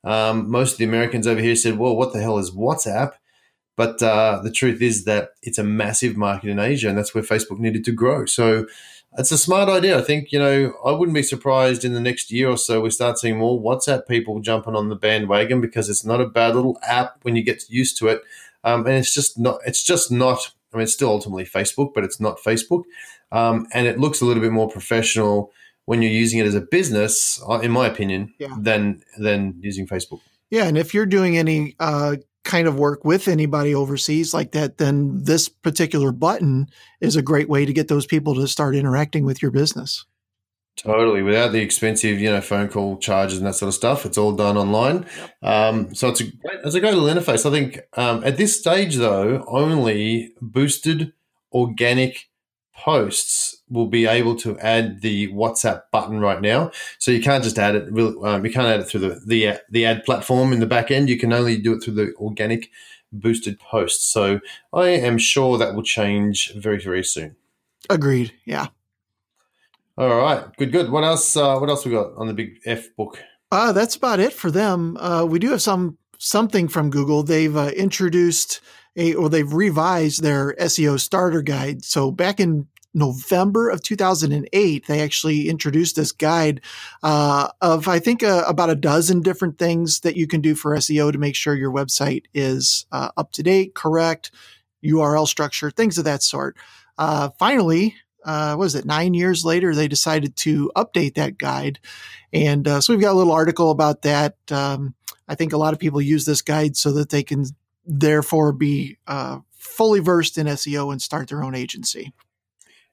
Um, 0.05 0.51
most 0.51 0.73
of 0.73 0.79
the 0.79 0.85
Americans 0.85 1.27
over 1.27 1.41
here 1.41 1.57
said, 1.57 1.77
well, 1.79 1.95
what 1.97 2.13
the 2.13 2.21
hell 2.21 2.39
is 2.39 2.51
WhatsApp? 2.51 3.13
But 3.77 4.03
uh, 4.03 4.41
the 4.43 4.51
truth 4.51 4.81
is 4.83 5.05
that 5.05 5.31
it's 5.43 5.59
a 5.59 5.65
massive 5.65 6.17
market 6.17 6.51
in 6.51 6.59
Asia, 6.59 6.89
and 6.89 6.99
that's 6.99 7.15
where 7.15 7.25
Facebook 7.25 7.59
needed 7.59 7.85
to 7.85 7.93
grow. 7.93 8.27
So 8.27 8.67
it's 9.19 9.33
a 9.33 9.39
smart 9.39 9.69
idea. 9.69 9.99
I 9.99 10.03
think, 10.03 10.33
you 10.33 10.39
know, 10.39 10.73
I 10.85 10.93
wouldn't 10.93 11.15
be 11.15 11.23
surprised 11.23 11.85
in 11.85 11.95
the 11.95 12.01
next 12.01 12.31
year 12.31 12.49
or 12.49 12.57
so 12.57 12.81
we 12.81 12.91
start 12.91 13.19
seeing 13.19 13.39
more 13.39 13.61
WhatsApp 13.61 14.07
people 14.07 14.41
jumping 14.41 14.77
on 14.77 14.89
the 14.89 14.95
bandwagon 14.97 15.61
because 15.61 15.89
it's 15.91 16.05
not 16.05 16.21
a 16.21 16.27
bad 16.27 16.55
little 16.55 16.79
app 16.87 17.19
when 17.23 17.35
you 17.37 17.43
get 17.43 17.63
used 17.69 17.99
to 17.99 18.09
it. 18.09 18.23
Um, 18.63 18.87
and 18.87 18.95
it's 18.97 19.13
just 19.13 19.39
not, 19.39 19.59
it's 19.67 19.83
just 19.83 20.13
not, 20.13 20.53
I 20.73 20.77
mean, 20.77 20.85
it's 20.85 20.93
still 20.93 21.09
ultimately 21.11 21.45
Facebook, 21.45 21.93
but 21.95 22.05
it's 22.05 22.21
not 22.21 22.39
Facebook. 22.39 22.85
Um, 23.33 23.67
and 23.73 23.87
it 23.87 23.99
looks 23.99 24.21
a 24.21 24.25
little 24.25 24.43
bit 24.43 24.53
more 24.53 24.69
professional 24.69 25.51
when 25.87 26.03
you're 26.03 26.13
using 26.13 26.39
it 26.39 26.47
as 26.47 26.55
a 26.55 26.61
business, 26.61 27.43
uh, 27.49 27.59
in 27.61 27.71
my 27.73 27.87
opinion, 27.89 28.33
Yeah. 28.39 28.55
than, 28.59 29.03
than 29.19 29.57
using 29.61 29.87
Facebook. 29.89 30.21
yeah. 30.51 30.67
And 30.67 30.79
if 30.79 30.95
you're 30.95 31.07
doing 31.07 31.37
any 31.37 31.75
uh, 31.81 32.17
kind 32.45 32.67
of 32.67 32.79
work 32.79 33.05
with 33.05 33.29
anybody 33.29 33.75
overseas 33.75 34.33
like 34.33 34.53
that, 34.53 34.79
then 34.79 35.23
this 35.25 35.49
particular 35.49 36.13
button 36.13 36.69
is 37.01 37.17
a 37.17 37.23
great 37.23 37.49
way 37.49 37.65
to 37.65 37.73
get 37.73 37.89
those 37.89 38.07
people 38.07 38.35
to 38.35 38.49
start 38.49 38.75
interacting 38.75 39.25
with 39.25 39.43
your 39.43 39.51
business. 39.51 40.07
Totally, 40.77 41.21
without 41.23 41.53
the 41.53 41.61
expensive, 41.61 42.21
you 42.21 42.31
know, 42.31 42.41
phone 42.41 42.69
call 42.69 42.97
charges 42.97 43.37
and 43.37 43.47
that 43.47 43.55
sort 43.55 43.69
of 43.69 43.75
stuff, 43.75 44.07
it's 44.07 44.17
all 44.17 44.33
done 44.33 44.57
online. 44.57 45.05
Um, 45.43 45.95
so 45.95 46.09
it's 46.09 46.21
a 46.21 46.25
great, 46.25 46.61
it's 46.65 46.75
a 46.75 46.81
great 46.81 46.95
little 46.95 47.09
interface. 47.09 47.45
I 47.45 47.51
think 47.51 47.81
um, 47.99 48.25
at 48.25 48.39
this 48.39 48.59
stage, 48.59 48.97
though, 48.97 49.45
only 49.47 50.33
boosted 50.41 51.13
organic 51.53 52.30
posts 52.81 53.59
will 53.69 53.87
be 53.87 54.07
able 54.07 54.35
to 54.37 54.59
add 54.59 55.01
the 55.03 55.29
WhatsApp 55.33 55.83
button 55.93 56.21
right 56.21 56.41
now. 56.41 56.71
So 56.99 57.11
you 57.11 57.23
can't 57.23 57.45
just 57.45 57.59
add 57.59 57.75
it. 57.75 57.89
Um, 57.89 58.45
you 58.45 58.53
can't 58.53 58.67
add 58.67 58.81
it 58.81 58.85
through 58.85 59.01
the 59.01 59.21
the 59.27 59.61
the 59.71 59.85
ad 59.85 60.05
platform 60.05 60.53
in 60.53 60.61
the 60.61 60.67
back 60.67 60.91
end. 60.91 61.09
You 61.09 61.19
can 61.19 61.33
only 61.33 61.59
do 61.59 61.75
it 61.75 61.83
through 61.83 61.95
the 61.95 62.15
organic 62.17 62.71
boosted 63.13 63.59
posts. 63.61 64.07
So 64.07 64.41
I 64.73 64.89
am 64.89 65.19
sure 65.19 65.59
that 65.59 65.75
will 65.75 65.83
change 65.83 66.53
very 66.55 66.81
very 66.81 67.05
soon. 67.05 67.37
Agreed. 67.89 68.33
Yeah. 68.45 68.69
All 69.99 70.17
right, 70.17 70.45
good, 70.57 70.73
good. 70.73 70.91
What 70.91 71.05
else? 71.05 71.37
Uh, 71.37 71.59
what 71.59 71.69
else 71.69 71.85
we 71.85 71.93
got 71.93 72.15
on 72.17 72.27
the 72.27 72.33
big 72.33 72.61
F 72.65 72.95
book? 72.97 73.23
Uh, 73.53 73.73
that's 73.73 73.97
about 73.97 74.21
it 74.21 74.33
for 74.33 74.51
them. 74.51 74.97
Uh, 74.97 75.27
we 75.29 75.39
do 75.39 75.51
have 75.51 75.61
some 75.61 75.99
something 76.17 76.69
from 76.69 76.89
Google. 76.89 77.23
They've 77.23 77.57
uh, 77.57 77.71
introduced 77.77 78.61
a 78.97 79.15
or 79.15 79.29
they've 79.29 79.53
revised 79.53 80.23
their 80.23 80.55
SEO 80.55 80.99
starter 80.99 81.43
guide. 81.43 81.85
So 81.85 82.11
back 82.11 82.41
in 82.41 82.67
November 82.93 83.69
of 83.69 83.83
2008, 83.83 84.87
they 84.87 85.01
actually 85.01 85.49
introduced 85.49 85.97
this 85.97 86.13
guide 86.13 86.61
uh, 87.03 87.49
of 87.61 87.87
I 87.87 87.99
think 88.01 88.23
uh, 88.23 88.45
about 88.47 88.71
a 88.71 88.75
dozen 88.75 89.21
different 89.21 89.59
things 89.59 90.01
that 90.01 90.17
you 90.17 90.27
can 90.27 90.41
do 90.41 90.55
for 90.55 90.75
SEO 90.77 91.13
to 91.13 91.19
make 91.19 91.37
sure 91.37 91.55
your 91.55 91.73
website 91.73 92.25
is 92.35 92.87
uh, 92.91 93.11
up 93.17 93.33
to 93.33 93.43
date, 93.43 93.75
correct, 93.75 94.33
URL 94.85 95.29
structure, 95.29 95.71
things 95.71 95.99
of 95.99 96.05
that 96.05 96.23
sort. 96.23 96.57
Uh, 96.99 97.31
finally, 97.39 97.95
uh, 98.25 98.55
what 98.55 98.67
is 98.67 98.75
it? 98.75 98.85
Nine 98.85 99.15
years 99.15 99.45
later, 99.45 99.75
they 99.75 99.89
decided 99.89 100.37
to 100.37 100.71
update 100.77 101.15
that 101.15 101.39
guide. 101.39 101.79
And 102.33 102.67
uh, 102.67 102.81
so 102.81 102.93
we've 102.93 103.01
got 103.01 103.13
a 103.13 103.19
little 103.19 103.33
article 103.33 103.71
about 103.71 104.03
that. 104.03 104.37
Um, 104.51 104.95
I 105.29 105.37
think 105.37 105.53
a 105.53 105.59
lot 105.59 105.73
of 105.73 105.79
people 105.79 106.01
use 106.01 106.25
this 106.25 106.43
guide 106.43 106.77
so 106.77 106.93
that 106.93 107.11
they 107.11 107.23
can 107.23 107.45
therefore 107.91 108.53
be 108.53 108.99
uh, 109.07 109.41
fully 109.53 110.01
versed 110.01 110.39
in 110.39 110.47
SEO 110.47 110.93
and 110.93 111.03
start 111.03 111.29
their 111.29 111.43
own 111.43 111.55
agency. 111.55 112.13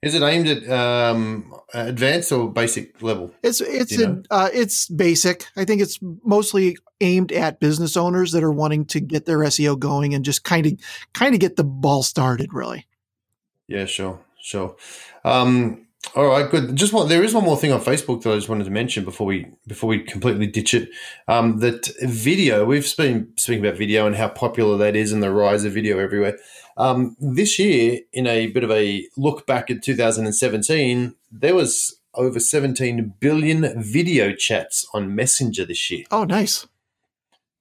Is 0.02 0.14
it 0.14 0.22
aimed 0.22 0.48
at 0.48 0.70
um, 0.70 1.56
advanced 1.74 2.32
or 2.32 2.52
basic 2.52 3.02
level? 3.02 3.32
It's 3.42 3.62
it's 3.62 4.00
a, 4.00 4.22
uh, 4.30 4.50
it's 4.54 4.88
basic. 4.90 5.48
I 5.56 5.66
think 5.66 5.82
it's 5.82 5.98
mostly 6.24 6.78
aimed 7.02 7.32
at 7.32 7.60
business 7.60 7.98
owners 7.98 8.32
that 8.34 8.44
are 8.44 8.52
wanting 8.52 8.86
to 8.86 9.00
get 9.00 9.26
their 9.26 9.40
SEO 9.40 9.78
going 9.78 10.14
and 10.14 10.24
just 10.24 10.44
kind 10.44 10.68
of 10.68 10.74
kind 11.14 11.34
of 11.34 11.40
get 11.40 11.56
the 11.56 11.64
ball 11.64 12.04
started. 12.04 12.54
Really. 12.54 12.86
Yeah, 13.68 13.86
sure, 13.86 14.22
sure. 14.40 14.76
Um, 15.26 15.87
all 16.16 16.28
right, 16.28 16.50
good. 16.50 16.76
Just 16.76 16.94
one. 16.94 17.08
There 17.08 17.24
is 17.24 17.34
one 17.34 17.44
more 17.44 17.58
thing 17.58 17.72
on 17.72 17.82
Facebook 17.82 18.22
that 18.24 18.32
I 18.32 18.36
just 18.36 18.50
wanted 18.50 18.66
to 18.66 18.72
mention 18.72 19.04
before 19.04 19.28
we 19.28 19.48
before 19.68 19.90
we 19.90 20.00
completely 20.00 20.48
ditch 20.48 20.74
it. 20.74 20.90
Um, 21.28 21.60
that 21.60 21.88
video 22.02 22.66
we've 22.66 22.96
been 22.98 23.34
speaking 23.36 23.66
about 23.66 23.78
video 23.78 24.08
and 24.08 24.16
how 24.16 24.30
popular 24.30 24.78
that 24.78 24.96
is 24.96 25.12
and 25.12 25.22
the 25.22 25.32
rise 25.32 25.64
of 25.64 25.74
video 25.74 26.00
everywhere. 26.00 26.38
Um, 26.78 27.16
this 27.20 27.58
year, 27.60 28.00
in 28.14 28.28
a 28.28 28.48
bit 28.48 28.64
of 28.64 28.72
a 28.72 29.08
look 29.18 29.48
back 29.48 29.70
at 29.72 29.84
2017, 29.84 31.16
there 31.32 31.56
was 31.56 32.00
over 32.14 32.40
17 32.40 33.14
billion 33.20 33.82
video 33.82 34.34
chats 34.34 34.86
on 34.94 35.16
Messenger 35.16 35.66
this 35.66 35.90
year. 35.90 36.06
Oh, 36.12 36.24
nice. 36.24 36.68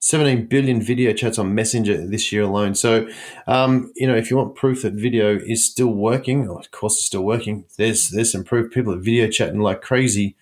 17 0.07 0.47
billion 0.47 0.81
video 0.81 1.13
chats 1.13 1.37
on 1.37 1.53
Messenger 1.53 2.07
this 2.07 2.31
year 2.31 2.43
alone. 2.43 2.77
So, 2.77 3.09
um, 3.49 3.93
you 3.97 4.07
know, 4.07 4.15
if 4.15 4.31
you 4.31 4.37
want 4.37 4.55
proof 4.55 4.83
that 4.83 4.93
video 4.93 5.37
is 5.37 5.65
still 5.65 5.89
working, 5.89 6.49
of 6.49 6.71
course 6.71 6.95
it's 6.95 7.07
still 7.07 7.25
working, 7.25 7.65
there's 7.77 8.11
there's 8.11 8.31
some 8.31 8.45
proof. 8.45 8.73
People 8.73 8.95
are 8.95 8.99
video 8.99 9.29
chatting 9.29 9.59
like 9.59 9.83
crazy 9.83 10.37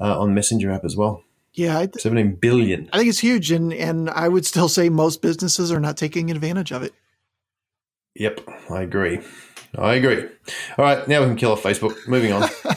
uh, 0.00 0.18
on 0.18 0.34
Messenger 0.34 0.72
app 0.72 0.84
as 0.84 0.96
well. 0.96 1.22
Yeah, 1.52 1.78
I, 1.78 1.86
th- 1.86 2.02
17 2.02 2.34
billion. 2.40 2.90
I 2.92 2.98
think 2.98 3.08
it's 3.08 3.20
huge, 3.20 3.52
and 3.52 3.72
and 3.72 4.10
I 4.10 4.26
would 4.26 4.44
still 4.44 4.68
say 4.68 4.88
most 4.88 5.22
businesses 5.22 5.70
are 5.70 5.78
not 5.78 5.96
taking 5.96 6.32
advantage 6.32 6.72
of 6.72 6.82
it. 6.82 6.92
Yep, 8.16 8.40
I 8.68 8.82
agree. 8.82 9.20
I 9.78 9.94
agree. 9.94 10.24
All 10.76 10.84
right, 10.84 11.06
now 11.06 11.20
we 11.20 11.28
can 11.28 11.36
kill 11.36 11.52
off 11.52 11.62
Facebook. 11.62 12.08
Moving 12.08 12.32
on. 12.32 12.48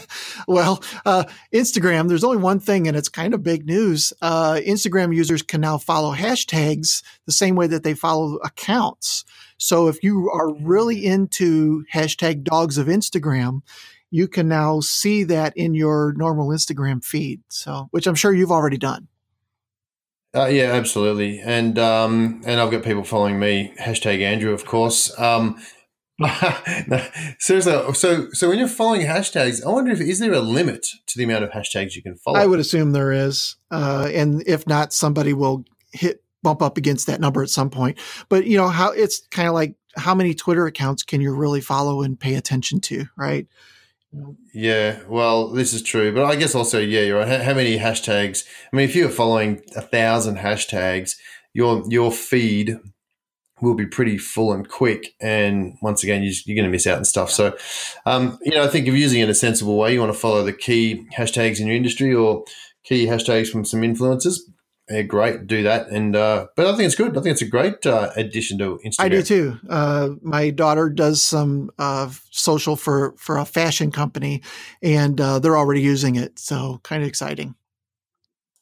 Well, 0.47 0.81
uh, 1.05 1.25
Instagram, 1.53 2.07
there's 2.07 2.23
only 2.23 2.37
one 2.37 2.61
thing, 2.61 2.87
and 2.87 2.95
it's 2.95 3.09
kind 3.09 3.33
of 3.33 3.43
big 3.43 3.65
news. 3.65 4.13
Uh, 4.21 4.59
Instagram 4.65 5.13
users 5.13 5.41
can 5.41 5.59
now 5.59 5.77
follow 5.77 6.15
hashtags 6.15 7.03
the 7.25 7.33
same 7.33 7.55
way 7.55 7.67
that 7.67 7.83
they 7.83 7.93
follow 7.93 8.37
accounts. 8.37 9.25
So 9.57 9.89
if 9.89 10.01
you 10.01 10.29
are 10.31 10.53
really 10.53 11.05
into 11.05 11.83
hashtag 11.93 12.43
dogs 12.43 12.77
of 12.77 12.87
Instagram, 12.87 13.61
you 14.09 14.29
can 14.29 14.47
now 14.47 14.79
see 14.79 15.25
that 15.25 15.55
in 15.57 15.73
your 15.73 16.13
normal 16.15 16.47
Instagram 16.49 17.03
feed. 17.03 17.41
So, 17.49 17.89
which 17.91 18.07
I'm 18.07 18.15
sure 18.15 18.33
you've 18.33 18.51
already 18.51 18.77
done. 18.77 19.09
Uh, 20.33 20.45
yeah, 20.45 20.71
absolutely, 20.71 21.39
and 21.39 21.79
um, 21.79 22.41
and 22.45 22.59
I've 22.59 22.69
got 22.69 22.83
people 22.83 23.03
following 23.03 23.39
me. 23.39 23.73
Hashtag 23.81 24.21
Andrew, 24.21 24.53
of 24.53 24.65
course. 24.65 25.17
Um, 25.19 25.59
seriously, 27.39 27.93
so 27.93 28.29
so 28.31 28.49
when 28.49 28.57
you're 28.57 28.67
following 28.67 29.01
hashtags, 29.01 29.63
I 29.63 29.69
wonder 29.69 29.91
if 29.91 30.01
is 30.01 30.19
there 30.19 30.33
a 30.33 30.39
limit 30.39 30.87
to 31.07 31.17
the 31.17 31.23
amount 31.23 31.43
of 31.43 31.51
hashtags 31.51 31.95
you 31.95 32.01
can 32.01 32.15
follow? 32.15 32.39
I 32.39 32.47
would 32.47 32.59
assume 32.59 32.91
there 32.91 33.11
is, 33.11 33.55
uh, 33.69 34.09
and 34.11 34.43
if 34.47 34.65
not, 34.65 34.93
somebody 34.93 35.33
will 35.33 35.65
hit 35.91 36.23
bump 36.41 36.61
up 36.61 36.77
against 36.77 37.05
that 37.07 37.19
number 37.21 37.43
at 37.43 37.49
some 37.49 37.69
point. 37.69 37.99
But 38.29 38.47
you 38.47 38.57
know 38.57 38.67
how 38.67 38.91
it's 38.91 39.27
kind 39.27 39.47
of 39.47 39.53
like 39.53 39.75
how 39.95 40.15
many 40.15 40.33
Twitter 40.33 40.65
accounts 40.65 41.03
can 41.03 41.21
you 41.21 41.35
really 41.35 41.61
follow 41.61 42.01
and 42.01 42.19
pay 42.19 42.33
attention 42.33 42.79
to, 42.81 43.05
right? 43.15 43.47
Yeah, 44.53 44.99
well, 45.07 45.49
this 45.49 45.73
is 45.73 45.83
true, 45.83 46.13
but 46.13 46.25
I 46.25 46.35
guess 46.35 46.55
also, 46.55 46.79
yeah, 46.79 47.01
you're 47.01 47.19
right. 47.19 47.41
How 47.41 47.53
many 47.53 47.77
hashtags? 47.77 48.45
I 48.71 48.75
mean, 48.75 48.85
if 48.85 48.95
you're 48.95 49.09
following 49.09 49.61
a 49.75 49.81
thousand 49.81 50.37
hashtags, 50.37 51.15
your 51.53 51.83
your 51.89 52.11
feed 52.11 52.77
will 53.61 53.73
be 53.73 53.85
pretty 53.85 54.17
full 54.17 54.53
and 54.53 54.67
quick, 54.67 55.15
and 55.19 55.77
once 55.81 56.03
again, 56.03 56.23
you're, 56.23 56.33
you're 56.45 56.55
going 56.55 56.69
to 56.69 56.71
miss 56.71 56.87
out 56.87 56.97
and 56.97 57.07
stuff. 57.07 57.31
So, 57.31 57.57
um, 58.05 58.37
you 58.43 58.51
know, 58.51 58.63
I 58.63 58.67
think 58.67 58.87
if 58.87 58.93
you're 58.93 58.97
using 58.97 59.21
it 59.21 59.25
in 59.25 59.29
a 59.29 59.35
sensible 59.35 59.77
way, 59.77 59.93
you 59.93 59.99
want 59.99 60.13
to 60.13 60.19
follow 60.19 60.43
the 60.43 60.53
key 60.53 61.07
hashtags 61.15 61.59
in 61.59 61.67
your 61.67 61.75
industry 61.75 62.13
or 62.13 62.45
key 62.83 63.05
hashtags 63.05 63.49
from 63.49 63.65
some 63.65 63.81
influencers 63.81 64.39
yeah, 64.89 65.01
great. 65.01 65.47
Do 65.47 65.63
that, 65.63 65.89
and 65.89 66.15
uh, 66.15 66.47
but 66.55 66.65
I 66.65 66.71
think 66.71 66.85
it's 66.85 66.95
good. 66.95 67.17
I 67.17 67.21
think 67.21 67.33
it's 67.33 67.41
a 67.41 67.47
great 67.47 67.85
uh, 67.85 68.11
addition 68.15 68.57
to 68.59 68.79
Instagram. 68.85 69.03
I 69.03 69.09
do 69.09 69.21
too. 69.21 69.59
Uh, 69.69 70.09
my 70.21 70.49
daughter 70.49 70.89
does 70.89 71.21
some 71.21 71.71
uh, 71.77 72.09
social 72.31 72.77
for 72.77 73.13
for 73.17 73.37
a 73.37 73.43
fashion 73.43 73.91
company, 73.91 74.41
and 74.81 75.19
uh, 75.19 75.39
they're 75.39 75.57
already 75.57 75.81
using 75.81 76.15
it. 76.15 76.39
So 76.39 76.79
kind 76.83 77.03
of 77.03 77.09
exciting. 77.09 77.55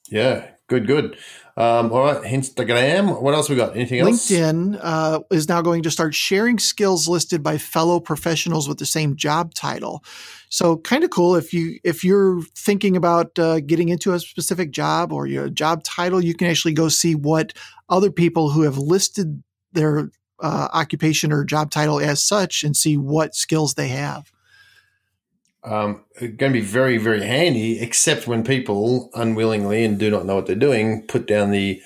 Yeah, 0.10 0.48
good, 0.67 0.88
good. 0.88 1.17
Um, 1.57 1.91
all 1.93 2.03
right, 2.03 2.22
Instagram. 2.24 3.22
What 3.22 3.34
else 3.34 3.50
we 3.50 3.55
got? 3.55 3.75
Anything 3.75 4.00
else? 4.00 4.29
LinkedIn 4.29 4.77
uh, 4.81 5.22
is 5.31 5.48
now 5.48 5.62
going 5.62 5.84
to 5.84 5.91
start 5.91 6.13
sharing 6.13 6.60
skills 6.60 7.07
listed 7.07 7.41
by 7.41 7.57
fellow 7.57 8.00
professionals 8.01 8.67
with 8.67 8.77
the 8.77 8.86
same 8.86 9.15
job 9.15 9.53
title. 9.53 10.03
So 10.50 10.77
kind 10.77 11.03
of 11.03 11.12
cool 11.12 11.36
if 11.36 11.53
you 11.53 11.79
if 11.84 12.03
you're 12.03 12.41
thinking 12.55 12.98
about 12.98 13.38
uh, 13.39 13.62
getting 13.62 13.89
into 13.89 14.13
a 14.13 14.19
specific 14.19 14.72
job 14.72 15.13
or 15.13 15.27
your 15.27 15.50
job 15.50 15.84
title, 15.84 16.22
you 16.22 16.34
can 16.34 16.48
actually 16.48 16.74
go 16.74 16.89
see 16.89 17.15
what 17.15 17.53
other 17.88 18.12
people 18.12 18.50
who 18.50 18.63
have 18.63 18.77
listed 18.77 19.41
their 19.72 20.10
uh, 20.41 20.67
occupation 20.74 21.31
or 21.31 21.45
job 21.45 21.72
title 21.72 22.00
as 22.00 22.22
such 22.22 22.63
and 22.63 22.75
see 22.75 22.98
what 22.98 23.34
skills 23.34 23.75
they 23.75 23.88
have. 23.89 24.31
Um, 25.65 26.03
going 26.19 26.38
to 26.38 26.50
be 26.51 26.62
very 26.62 26.98
very 26.98 27.25
handy, 27.25 27.79
except 27.79 28.27
when 28.27 28.43
people 28.43 29.10
unwillingly 29.13 29.84
and 29.84 30.00
do 30.00 30.12
not 30.12 30.25
know 30.25 30.36
what 30.36 30.45
they're 30.45 30.55
doing 30.55 31.05
put 31.07 31.25
down 31.25 31.51
the 31.51 31.81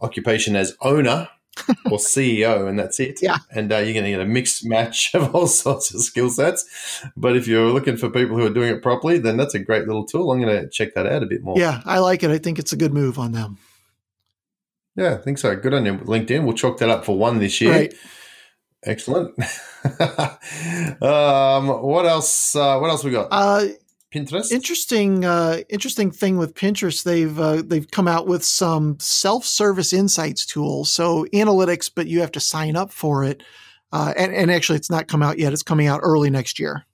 occupation 0.00 0.54
as 0.56 0.76
owner 0.82 1.28
or 1.86 1.98
CEO, 1.98 2.68
and 2.68 2.78
that's 2.78 3.00
it. 3.00 3.20
Yeah. 3.22 3.38
And 3.50 3.72
uh, 3.72 3.78
you're 3.78 3.94
going 3.94 4.04
to 4.04 4.10
get 4.10 4.20
a 4.20 4.26
mixed 4.26 4.64
match 4.64 5.10
of 5.14 5.34
all 5.34 5.46
sorts 5.46 5.92
of 5.94 6.00
skill 6.02 6.30
sets. 6.30 7.02
But 7.16 7.36
if 7.36 7.46
you're 7.46 7.70
looking 7.70 7.96
for 7.96 8.10
people 8.10 8.36
who 8.36 8.46
are 8.46 8.52
doing 8.52 8.70
it 8.74 8.82
properly, 8.82 9.18
then 9.18 9.36
that's 9.36 9.54
a 9.54 9.58
great 9.58 9.86
little 9.86 10.04
tool. 10.04 10.30
I'm 10.30 10.40
going 10.40 10.62
to 10.62 10.68
check 10.68 10.94
that 10.94 11.06
out 11.06 11.22
a 11.22 11.26
bit 11.26 11.42
more. 11.42 11.58
Yeah, 11.58 11.82
I 11.84 11.98
like 11.98 12.22
it. 12.22 12.30
I 12.30 12.38
think 12.38 12.58
it's 12.58 12.72
a 12.72 12.76
good 12.76 12.92
move 12.92 13.18
on 13.18 13.32
them. 13.32 13.58
Yeah, 14.96 15.14
I 15.14 15.16
think 15.18 15.38
so. 15.38 15.56
Good 15.56 15.74
on 15.74 15.86
you, 15.86 15.94
LinkedIn. 15.94 16.44
We'll 16.44 16.54
chalk 16.54 16.78
that 16.78 16.88
up 16.88 17.04
for 17.04 17.18
one 17.18 17.40
this 17.40 17.60
year. 17.60 17.72
Right. 17.72 17.94
Excellent. 18.86 19.38
um, 21.02 21.68
what 21.82 22.06
else? 22.06 22.54
Uh, 22.54 22.78
what 22.78 22.90
else 22.90 23.04
we 23.04 23.10
got? 23.10 23.28
Uh, 23.30 23.68
Pinterest. 24.14 24.52
Interesting, 24.52 25.24
uh, 25.24 25.62
interesting 25.68 26.10
thing 26.10 26.36
with 26.36 26.54
Pinterest. 26.54 27.02
They've 27.02 27.38
uh, 27.38 27.62
they've 27.64 27.90
come 27.90 28.06
out 28.06 28.26
with 28.26 28.44
some 28.44 28.96
self 29.00 29.44
service 29.44 29.92
insights 29.92 30.46
tools. 30.46 30.92
So 30.92 31.24
analytics, 31.34 31.90
but 31.92 32.06
you 32.06 32.20
have 32.20 32.32
to 32.32 32.40
sign 32.40 32.76
up 32.76 32.92
for 32.92 33.24
it. 33.24 33.42
Uh, 33.92 34.12
and, 34.16 34.32
and 34.32 34.50
actually, 34.50 34.76
it's 34.76 34.90
not 34.90 35.08
come 35.08 35.22
out 35.22 35.38
yet. 35.38 35.52
It's 35.52 35.62
coming 35.62 35.86
out 35.86 36.00
early 36.02 36.30
next 36.30 36.58
year. 36.58 36.84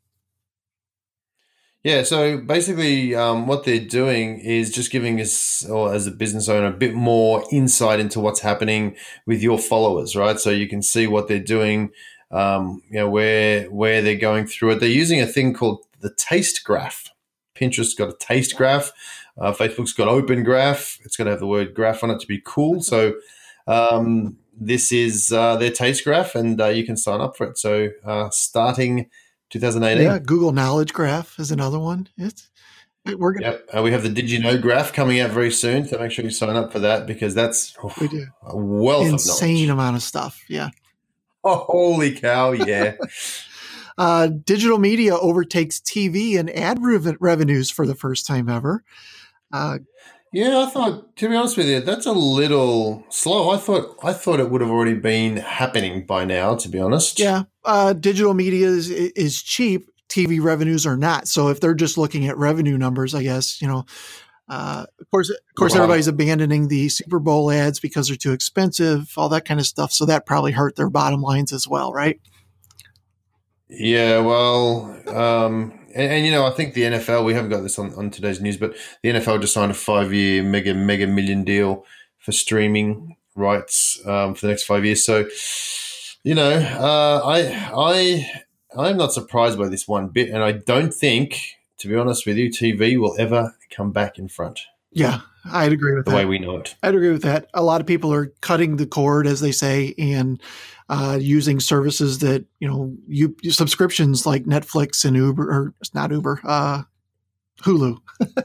Yeah, 1.82 2.02
so 2.02 2.36
basically, 2.36 3.14
um, 3.14 3.46
what 3.46 3.64
they're 3.64 3.80
doing 3.80 4.38
is 4.40 4.70
just 4.70 4.90
giving 4.92 5.18
us, 5.18 5.66
or 5.66 5.94
as 5.94 6.06
a 6.06 6.10
business 6.10 6.46
owner, 6.46 6.66
a 6.66 6.72
bit 6.72 6.94
more 6.94 7.42
insight 7.50 8.00
into 8.00 8.20
what's 8.20 8.40
happening 8.40 8.96
with 9.24 9.42
your 9.42 9.58
followers, 9.58 10.14
right? 10.14 10.38
So 10.38 10.50
you 10.50 10.68
can 10.68 10.82
see 10.82 11.06
what 11.06 11.26
they're 11.26 11.38
doing, 11.38 11.90
um, 12.30 12.82
you 12.90 12.98
know, 12.98 13.08
where 13.08 13.64
where 13.70 14.02
they're 14.02 14.16
going 14.16 14.46
through 14.46 14.72
it. 14.72 14.80
They're 14.80 14.90
using 14.90 15.22
a 15.22 15.26
thing 15.26 15.54
called 15.54 15.86
the 16.00 16.12
Taste 16.12 16.64
Graph. 16.64 17.08
Pinterest's 17.54 17.94
got 17.94 18.10
a 18.10 18.16
Taste 18.18 18.56
Graph. 18.58 18.92
Uh, 19.38 19.52
Facebook's 19.52 19.94
got 19.94 20.06
Open 20.08 20.42
Graph. 20.42 20.98
It's 21.04 21.16
going 21.16 21.26
to 21.26 21.30
have 21.30 21.40
the 21.40 21.46
word 21.46 21.72
graph 21.72 22.04
on 22.04 22.10
it 22.10 22.20
to 22.20 22.26
be 22.26 22.42
cool. 22.44 22.82
So 22.82 23.14
um, 23.66 24.36
this 24.54 24.92
is 24.92 25.32
uh, 25.32 25.56
their 25.56 25.70
Taste 25.70 26.04
Graph, 26.04 26.34
and 26.34 26.60
uh, 26.60 26.66
you 26.66 26.84
can 26.84 26.98
sign 26.98 27.22
up 27.22 27.38
for 27.38 27.46
it. 27.46 27.56
So 27.56 27.88
uh, 28.04 28.28
starting 28.28 29.08
2018. 29.50 30.04
Yeah, 30.04 30.18
Google 30.18 30.52
Knowledge 30.52 30.92
Graph 30.92 31.38
is 31.38 31.50
another 31.50 31.78
one. 31.78 32.08
It's 32.16 32.48
we're 33.16 33.32
gonna, 33.32 33.52
yep. 33.52 33.68
Uh, 33.76 33.82
we 33.82 33.92
have 33.92 34.02
the 34.02 34.10
DigiKnow 34.10 34.60
Graph 34.60 34.92
coming 34.92 35.20
out 35.20 35.30
very 35.30 35.50
soon, 35.50 35.86
so 35.86 35.98
make 35.98 36.12
sure 36.12 36.24
you 36.24 36.30
sign 36.30 36.56
up 36.56 36.70
for 36.70 36.80
that 36.80 37.06
because 37.06 37.34
that's 37.34 37.74
oh, 37.82 37.92
we 38.00 38.08
do. 38.08 38.26
a 38.42 38.56
wealth 38.56 39.06
insane 39.06 39.70
of 39.70 39.78
amount 39.78 39.96
of 39.96 40.02
stuff. 40.02 40.42
Yeah. 40.48 40.70
Oh, 41.42 41.64
holy 41.68 42.14
cow! 42.14 42.52
Yeah. 42.52 42.96
uh, 43.98 44.26
digital 44.26 44.76
media 44.76 45.16
overtakes 45.16 45.80
TV 45.80 46.38
and 46.38 46.50
ad 46.50 46.80
revenues 46.82 47.70
for 47.70 47.86
the 47.86 47.94
first 47.94 48.26
time 48.26 48.50
ever. 48.50 48.84
Uh, 49.50 49.78
yeah, 50.32 50.60
I 50.60 50.66
thought 50.70 51.16
to 51.16 51.28
be 51.28 51.34
honest 51.34 51.56
with 51.56 51.68
you, 51.68 51.80
that's 51.80 52.06
a 52.06 52.12
little 52.12 53.04
slow. 53.08 53.50
I 53.50 53.56
thought 53.56 53.96
I 54.02 54.12
thought 54.12 54.40
it 54.40 54.50
would 54.50 54.60
have 54.60 54.70
already 54.70 54.94
been 54.94 55.38
happening 55.38 56.06
by 56.06 56.24
now. 56.24 56.54
To 56.54 56.68
be 56.68 56.78
honest, 56.78 57.18
yeah, 57.18 57.44
uh, 57.64 57.92
digital 57.92 58.34
media 58.34 58.68
is 58.68 58.90
is 58.90 59.42
cheap. 59.42 59.86
TV 60.08 60.42
revenues 60.42 60.86
are 60.86 60.96
not. 60.96 61.28
So 61.28 61.48
if 61.48 61.60
they're 61.60 61.74
just 61.74 61.96
looking 61.96 62.26
at 62.26 62.36
revenue 62.36 62.78
numbers, 62.78 63.14
I 63.14 63.22
guess 63.22 63.60
you 63.60 63.68
know. 63.68 63.84
Uh, 64.48 64.84
of 65.00 65.08
course, 65.12 65.30
of 65.30 65.36
course, 65.56 65.74
wow. 65.74 65.82
everybody's 65.82 66.08
abandoning 66.08 66.66
the 66.66 66.88
Super 66.88 67.20
Bowl 67.20 67.52
ads 67.52 67.78
because 67.78 68.08
they're 68.08 68.16
too 68.16 68.32
expensive, 68.32 69.12
all 69.16 69.28
that 69.28 69.44
kind 69.44 69.60
of 69.60 69.66
stuff. 69.66 69.92
So 69.92 70.04
that 70.06 70.26
probably 70.26 70.50
hurt 70.50 70.74
their 70.74 70.90
bottom 70.90 71.22
lines 71.22 71.52
as 71.52 71.68
well, 71.68 71.92
right? 71.92 72.20
Yeah, 73.68 74.18
well, 74.18 75.00
um, 75.16 75.79
and, 75.94 76.12
and, 76.12 76.26
you 76.26 76.32
know, 76.32 76.46
I 76.46 76.50
think 76.50 76.74
the 76.74 76.82
NFL, 76.82 77.24
we 77.24 77.34
haven't 77.34 77.50
got 77.50 77.62
this 77.62 77.78
on, 77.78 77.94
on 77.94 78.10
today's 78.10 78.40
news, 78.40 78.56
but 78.56 78.74
the 79.02 79.10
NFL 79.10 79.40
just 79.40 79.54
signed 79.54 79.70
a 79.70 79.74
five 79.74 80.12
year 80.12 80.42
mega, 80.42 80.74
mega 80.74 81.06
million 81.06 81.44
deal 81.44 81.84
for 82.18 82.32
streaming 82.32 83.16
rights 83.34 84.00
um, 84.06 84.34
for 84.34 84.46
the 84.46 84.52
next 84.52 84.64
five 84.64 84.84
years. 84.84 85.04
So, 85.04 85.28
you 86.22 86.34
know, 86.34 86.52
uh, 86.52 87.22
I, 87.24 87.70
I, 87.74 88.42
I'm 88.76 88.96
not 88.96 89.12
surprised 89.12 89.58
by 89.58 89.68
this 89.68 89.88
one 89.88 90.08
bit. 90.08 90.28
And 90.30 90.42
I 90.42 90.52
don't 90.52 90.92
think, 90.92 91.56
to 91.78 91.88
be 91.88 91.96
honest 91.96 92.26
with 92.26 92.36
you, 92.36 92.50
TV 92.50 92.98
will 92.98 93.16
ever 93.18 93.54
come 93.70 93.92
back 93.92 94.18
in 94.18 94.28
front. 94.28 94.60
Yeah, 94.92 95.20
I'd 95.44 95.72
agree 95.72 95.94
with 95.94 96.04
the 96.04 96.10
that. 96.10 96.16
way 96.16 96.24
we 96.24 96.38
know 96.38 96.56
it. 96.58 96.74
I'd 96.82 96.94
agree 96.94 97.12
with 97.12 97.22
that. 97.22 97.48
A 97.54 97.62
lot 97.62 97.80
of 97.80 97.86
people 97.86 98.12
are 98.12 98.32
cutting 98.40 98.76
the 98.76 98.86
cord, 98.86 99.26
as 99.26 99.40
they 99.40 99.52
say, 99.52 99.94
and 99.98 100.40
uh, 100.88 101.18
using 101.20 101.60
services 101.60 102.18
that 102.18 102.44
you 102.58 102.68
know 102.68 102.94
you 103.06 103.34
subscriptions 103.44 104.26
like 104.26 104.44
Netflix 104.44 105.04
and 105.04 105.16
Uber 105.16 105.50
or 105.50 105.74
it's 105.80 105.94
not 105.94 106.10
Uber, 106.10 106.40
uh, 106.44 106.82
Hulu. 107.62 107.98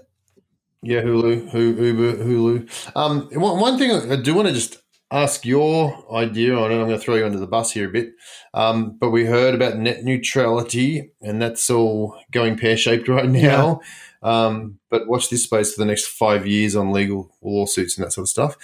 yeah, 0.84 1.02
Hulu, 1.02 1.54
Uber, 1.54 2.24
Hulu. 2.24 2.96
Um, 2.96 3.30
one, 3.32 3.60
one 3.60 3.78
thing 3.80 4.12
I 4.12 4.16
do 4.18 4.36
want 4.36 4.48
to 4.48 4.54
just 4.54 4.78
ask 5.12 5.46
your 5.46 6.06
idea 6.14 6.56
on 6.56 6.72
it. 6.72 6.76
I'm 6.76 6.88
going 6.88 6.92
to 6.92 7.00
throw 7.00 7.16
you 7.16 7.26
under 7.26 7.40
the 7.40 7.48
bus 7.48 7.72
here 7.72 7.90
a 7.90 7.92
bit. 7.92 8.10
Um, 8.54 8.98
but 9.00 9.12
we 9.12 9.26
heard 9.26 9.56
about 9.56 9.78
net 9.78 10.04
neutrality, 10.04 11.12
and 11.22 11.42
that's 11.42 11.70
all 11.70 12.18
going 12.32 12.58
pear 12.58 12.78
shaped 12.78 13.08
right 13.08 13.30
now. 13.30 13.82
Um, 14.26 14.80
but 14.90 15.08
watch 15.08 15.30
this 15.30 15.44
space 15.44 15.76
for 15.76 15.82
the 15.82 15.86
next 15.86 16.08
five 16.08 16.48
years 16.48 16.76
on 16.76 16.92
legal 16.92 17.32
lawsuits 17.44 17.96
and 17.96 18.04
that 18.04 18.12
sort 18.12 18.24
of 18.24 18.30
stuff. 18.30 18.58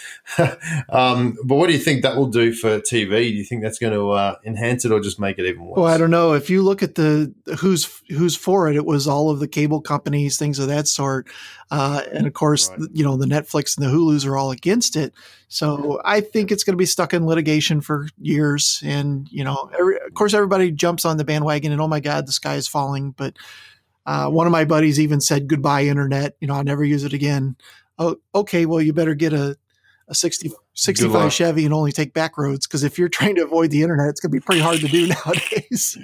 um, 0.89 1.37
but 1.43 1.53
what 1.53 1.67
do 1.67 1.73
you 1.73 1.79
think 1.79 2.01
that 2.01 2.15
will 2.15 2.31
do 2.31 2.51
for 2.51 2.79
TV? 2.79 3.29
Do 3.29 3.35
you 3.35 3.43
think 3.43 3.61
that's 3.61 3.77
going 3.77 3.93
to 3.93 4.09
uh, 4.09 4.35
enhance 4.43 4.85
it 4.85 4.91
or 4.91 4.99
just 4.99 5.19
make 5.19 5.37
it 5.37 5.45
even 5.45 5.63
worse? 5.63 5.77
Well, 5.77 5.85
I 5.85 5.99
don't 5.99 6.09
know. 6.09 6.33
If 6.33 6.49
you 6.49 6.63
look 6.63 6.81
at 6.81 6.95
the 6.95 7.31
who's 7.59 8.01
who's 8.09 8.35
for 8.35 8.69
it, 8.69 8.75
it 8.75 8.87
was 8.87 9.07
all 9.07 9.29
of 9.29 9.39
the 9.39 9.47
cable 9.47 9.81
companies, 9.81 10.35
things 10.35 10.57
of 10.57 10.67
that 10.67 10.87
sort, 10.87 11.27
uh, 11.69 12.01
and 12.11 12.25
of 12.25 12.33
course, 12.33 12.71
right. 12.71 12.89
you 12.91 13.03
know, 13.03 13.15
the 13.15 13.27
Netflix 13.27 13.77
and 13.77 13.85
the 13.85 13.91
Hulu's 13.91 14.25
are 14.25 14.37
all 14.37 14.49
against 14.49 14.95
it. 14.95 15.13
So 15.47 16.01
I 16.03 16.21
think 16.21 16.51
it's 16.51 16.63
going 16.63 16.73
to 16.73 16.81
be 16.81 16.87
stuck 16.87 17.13
in 17.13 17.27
litigation 17.27 17.81
for 17.81 18.07
years. 18.19 18.81
And 18.83 19.27
you 19.31 19.43
know, 19.43 19.69
every, 19.77 19.97
of 19.97 20.15
course, 20.15 20.33
everybody 20.33 20.71
jumps 20.71 21.05
on 21.05 21.17
the 21.17 21.23
bandwagon 21.23 21.71
and 21.71 21.81
oh 21.81 21.87
my 21.87 21.99
God, 21.99 22.25
the 22.25 22.31
sky 22.31 22.55
is 22.55 22.67
falling, 22.67 23.11
but 23.11 23.37
uh, 24.05 24.29
one 24.29 24.47
of 24.47 24.51
my 24.51 24.65
buddies 24.65 24.99
even 24.99 25.21
said, 25.21 25.47
"Goodbye, 25.47 25.83
internet. 25.83 26.35
You 26.39 26.47
know, 26.47 26.55
I'll 26.55 26.63
never 26.63 26.83
use 26.83 27.03
it 27.03 27.13
again." 27.13 27.55
Oh, 27.99 28.17
okay. 28.33 28.65
Well, 28.65 28.81
you 28.81 28.93
better 28.93 29.15
get 29.15 29.33
a 29.33 29.57
a 30.07 30.15
60, 30.15 30.51
65 30.73 31.31
Chevy 31.31 31.63
and 31.63 31.73
only 31.73 31.91
take 31.91 32.13
back 32.13 32.37
roads. 32.37 32.67
Because 32.67 32.83
if 32.83 32.99
you're 32.99 33.09
trying 33.09 33.35
to 33.35 33.45
avoid 33.45 33.71
the 33.71 33.81
internet, 33.81 34.09
it's 34.09 34.19
going 34.19 34.31
to 34.31 34.35
be 34.35 34.41
pretty 34.41 34.61
hard 34.61 34.79
to 34.81 34.87
do 34.87 35.07
nowadays. 35.25 35.97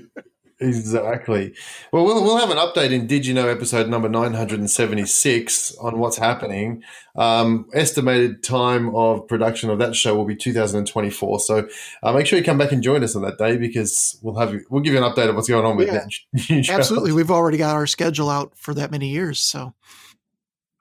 Exactly. 0.60 1.54
Well, 1.92 2.04
well, 2.04 2.24
we'll 2.24 2.38
have 2.38 2.50
an 2.50 2.58
update 2.58 2.92
in 2.92 3.08
DigiKnow 3.08 3.52
episode 3.52 3.90
number 3.90 4.10
976 4.10 5.76
on 5.76 6.00
what's 6.00 6.18
happening. 6.18 6.82
Um, 7.16 7.68
estimated 7.76 8.42
time 8.42 8.96
of 8.96 9.28
production 9.28 9.70
of 9.70 9.78
that 9.78 9.96
show 9.96 10.16
will 10.16 10.26
be 10.26 10.36
2024. 10.36 11.40
So 11.42 11.68
uh, 12.02 12.14
make 12.14 12.26
sure 12.26 12.40
you 12.40 12.46
come 12.46 12.58
back 12.58 12.72
and 12.72 12.82
join 12.82 13.04
us 13.04 13.16
on 13.16 13.22
that 13.22 13.38
day 13.38 13.58
because 13.58 14.20
we'll 14.24 14.38
have 14.40 14.52
you, 14.52 14.66
we'll 14.72 14.82
give 14.82 14.94
you 14.94 15.04
an 15.04 15.12
update 15.12 15.30
of 15.30 15.36
what's 15.36 15.48
going 15.48 15.66
on 15.66 15.78
with 15.78 15.90
yeah, 15.90 16.64
Absolutely. 16.76 17.12
We've 17.12 17.32
already 17.32 17.58
got 17.58 17.76
our 17.76 17.86
schedule 17.86 18.30
out 18.30 18.54
for 18.58 18.74
that 18.74 18.90
many 18.90 19.10
years. 19.10 19.40
So. 19.40 19.76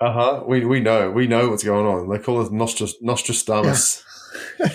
Uh 0.00 0.12
huh. 0.12 0.44
We, 0.46 0.64
we 0.64 0.80
know. 0.80 1.10
We 1.10 1.26
know 1.26 1.50
what's 1.50 1.64
going 1.64 1.86
on. 1.86 2.08
They 2.08 2.18
call 2.18 2.40
us 2.40 2.50
Nostras, 2.50 2.94
Nostradamus. 3.02 4.02
Yeah. 4.58 4.68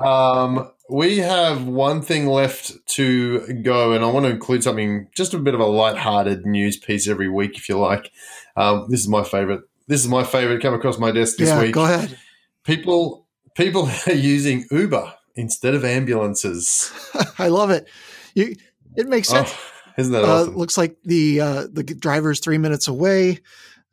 um, 0.00 0.70
we 0.88 1.18
have 1.18 1.66
one 1.66 2.00
thing 2.00 2.26
left 2.26 2.72
to 2.94 3.46
go, 3.62 3.92
and 3.92 4.04
I 4.04 4.08
want 4.08 4.24
to 4.24 4.30
include 4.30 4.62
something 4.62 5.08
just 5.14 5.34
a 5.34 5.38
bit 5.38 5.54
of 5.54 5.60
a 5.60 5.66
light-hearted 5.66 6.46
news 6.46 6.76
piece 6.76 7.06
every 7.06 7.28
week, 7.28 7.56
if 7.56 7.68
you 7.68 7.78
like. 7.78 8.10
Um, 8.56 8.86
this 8.88 9.00
is 9.00 9.08
my 9.08 9.22
favorite. 9.22 9.62
This 9.86 10.00
is 10.00 10.08
my 10.08 10.24
favorite. 10.24 10.62
Come 10.62 10.74
across 10.74 10.98
my 10.98 11.10
desk 11.10 11.36
this 11.36 11.48
yeah, 11.48 11.60
week. 11.60 11.74
Go 11.74 11.84
ahead. 11.84 12.18
People, 12.64 13.26
people 13.54 13.90
are 14.06 14.12
using 14.12 14.66
Uber 14.70 15.14
instead 15.34 15.74
of 15.74 15.84
ambulances. 15.84 16.90
I 17.38 17.48
love 17.48 17.70
it. 17.70 17.88
You, 18.34 18.54
it 18.96 19.08
makes 19.08 19.28
sense. 19.28 19.52
Oh, 19.52 19.92
isn't 19.98 20.12
that 20.12 20.24
uh, 20.24 20.26
awesome? 20.26 20.56
Looks 20.56 20.78
like 20.78 20.96
the 21.04 21.40
uh, 21.40 21.66
the 21.70 21.82
driver's 21.82 22.40
three 22.40 22.58
minutes 22.58 22.88
away. 22.88 23.40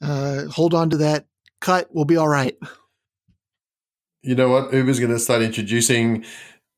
Uh, 0.02 0.46
hold 0.46 0.74
on 0.74 0.92
to 0.92 0.98
that 0.98 1.26
cut. 1.60 1.90
We'll 1.92 2.06
be 2.06 2.18
all 2.18 2.28
right. 2.28 2.56
You 4.22 4.36
know 4.36 4.50
what? 4.50 4.74
Uber's 4.74 5.00
going 5.00 5.12
to 5.12 5.20
start 5.20 5.42
introducing 5.42 6.26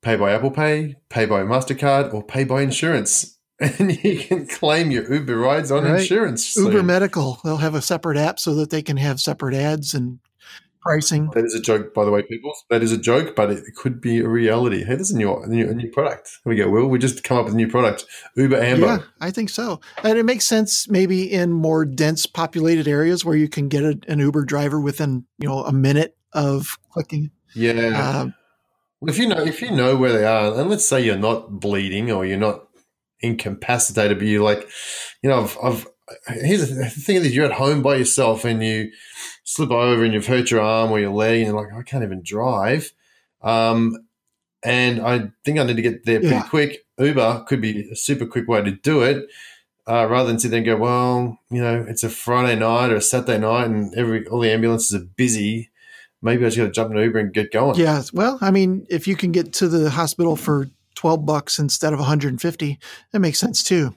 pay 0.08 0.16
by 0.16 0.32
Apple 0.32 0.52
Pay, 0.52 0.96
pay 1.10 1.26
by 1.26 1.42
MasterCard, 1.42 2.14
or 2.14 2.24
pay 2.24 2.46
by 2.46 2.62
insurance. 2.62 3.34
And 3.60 4.04
you 4.04 4.20
can 4.20 4.46
claim 4.46 4.92
your 4.92 5.12
Uber 5.12 5.36
rides 5.36 5.72
on 5.72 5.84
right. 5.84 6.00
insurance. 6.00 6.56
Uber 6.56 6.84
Medical, 6.84 7.40
they'll 7.44 7.58
have 7.58 7.74
a 7.74 7.82
separate 7.82 8.16
app 8.16 8.38
so 8.38 8.54
that 8.54 8.70
they 8.70 8.84
can 8.84 8.98
have 8.98 9.20
separate 9.20 9.56
ads 9.56 9.96
and 9.96 10.20
pricing. 10.80 11.32
That 11.34 11.44
is 11.44 11.56
a 11.56 11.60
joke, 11.60 11.92
by 11.92 12.06
the 12.06 12.12
way, 12.12 12.22
people. 12.22 12.54
That 12.70 12.84
is 12.84 12.92
a 12.92 13.00
joke, 13.00 13.36
but 13.36 13.50
it 13.50 13.64
could 13.76 14.00
be 14.00 14.20
a 14.20 14.30
reality. 14.30 14.84
Hey, 14.84 14.94
this 14.94 15.10
is 15.10 15.16
a 15.16 15.18
new, 15.18 15.36
a 15.36 15.48
new, 15.48 15.68
a 15.68 15.74
new 15.74 15.90
product. 15.90 16.38
Here 16.44 16.52
we 16.52 16.56
go, 16.56 16.70
Will. 16.70 16.86
We 16.86 17.00
just 17.00 17.24
come 17.24 17.40
up 17.40 17.46
with 17.46 17.56
a 17.56 17.58
new 17.58 17.68
product, 17.68 18.06
Uber 18.36 18.62
Amber. 18.62 18.86
Yeah, 18.86 18.98
I 19.20 19.32
think 19.32 19.50
so. 19.50 19.82
And 20.04 20.20
it 20.20 20.24
makes 20.24 20.46
sense 20.46 20.88
maybe 20.88 21.24
in 21.24 21.52
more 21.52 21.84
dense 21.84 22.28
populated 22.28 22.88
areas 22.88 23.26
where 23.26 23.36
you 23.36 23.50
can 23.50 23.70
get 23.70 23.84
a, 23.84 24.00
an 24.08 24.20
Uber 24.20 24.46
driver 24.46 24.80
within, 24.80 25.26
you 25.40 25.48
know, 25.48 25.64
a 25.64 25.74
minute 25.74 26.16
of 26.32 26.78
clicking. 26.92 27.32
Yeah. 27.56 28.20
Um, 28.22 28.36
well, 29.00 29.10
if 29.10 29.20
you 29.20 29.27
know 29.27 29.42
if 29.42 29.62
you 29.62 29.72
know 29.72 29.96
where 29.96 30.13
they 30.13 30.25
are, 30.25 30.60
and 30.60 30.70
let's 30.70 30.88
say 30.88 31.04
you're 31.04 31.18
not 31.18 31.60
bleeding 31.60 32.12
or 32.12 32.25
you're 32.25 32.38
not 32.38 32.68
incapacitated, 33.20 34.18
but 34.18 34.27
you're 34.27 34.44
like, 34.44 34.68
you 35.22 35.30
know, 35.30 35.42
I've, 35.42 35.58
I've 35.63 35.88
here's 36.27 36.70
the 36.70 36.89
thing 36.89 37.18
is 37.18 37.36
you're 37.36 37.46
at 37.46 37.54
home 37.54 37.82
by 37.82 37.96
yourself 37.96 38.46
and 38.46 38.63
you 38.63 38.92
slip 39.44 39.72
over 39.72 40.04
and 40.04 40.13
you've 40.13 40.27
hurt 40.27 40.51
your 40.51 40.62
arm 40.62 40.92
or 40.92 41.00
your 41.00 41.12
leg 41.12 41.42
and 41.42 41.48
you're 41.48 41.62
like, 41.62 41.74
I 41.74 41.84
can't 41.84 42.04
even 42.04 42.22
drive. 42.24 42.92
Um, 43.42 43.98
and 44.63 45.00
I 45.01 45.32
think 45.46 45.60
I 45.60 45.63
need 45.63 45.75
to 45.75 45.82
get 45.82 46.06
there 46.06 46.20
pretty 46.20 46.36
yeah. 46.36 46.48
quick. 46.48 46.86
Uber 46.98 47.46
could 47.48 47.62
be 47.62 47.89
a 47.92 47.96
super 47.96 48.25
quick 48.25 48.48
way 48.48 48.63
to 48.63 48.72
do 48.72 49.01
it. 49.01 49.27
Uh, 49.86 50.06
rather 50.10 50.27
than 50.27 50.38
sit 50.38 50.51
there 50.51 50.58
and 50.58 50.66
go, 50.66 50.75
well, 50.75 51.39
you 51.50 51.62
know, 51.62 51.86
it's 51.88 52.04
a 52.04 52.10
Friday 52.10 52.60
night 52.60 52.92
or 52.92 52.98
a 52.98 53.01
Saturday 53.01 53.38
night 53.38 53.68
and 53.68 53.94
every 53.96 54.27
all 54.27 54.42
the 54.42 54.51
ambulances 54.51 54.94
are 54.94 55.06
busy 55.06 55.70
maybe 56.22 56.46
I 56.46 56.48
just 56.48 56.58
got 56.58 56.66
to 56.66 56.72
jump 56.72 56.92
in 56.92 56.98
an 56.98 57.04
Uber 57.04 57.20
and 57.20 57.34
get 57.34 57.52
going. 57.52 57.80
Yeah. 57.80 58.02
Well, 58.14 58.38
I 58.42 58.52
mean, 58.52 58.86
if 58.90 59.08
you 59.08 59.16
can 59.16 59.32
get 59.32 59.54
to 59.54 59.68
the 59.68 59.90
hospital 59.90 60.36
for 60.36 60.68
12 60.96 61.26
bucks 61.26 61.60
instead 61.60 61.94
of 61.94 62.00
150, 62.00 62.80
that 63.12 63.20
makes 63.20 63.40
sense 63.40 63.64
too. 63.64 63.96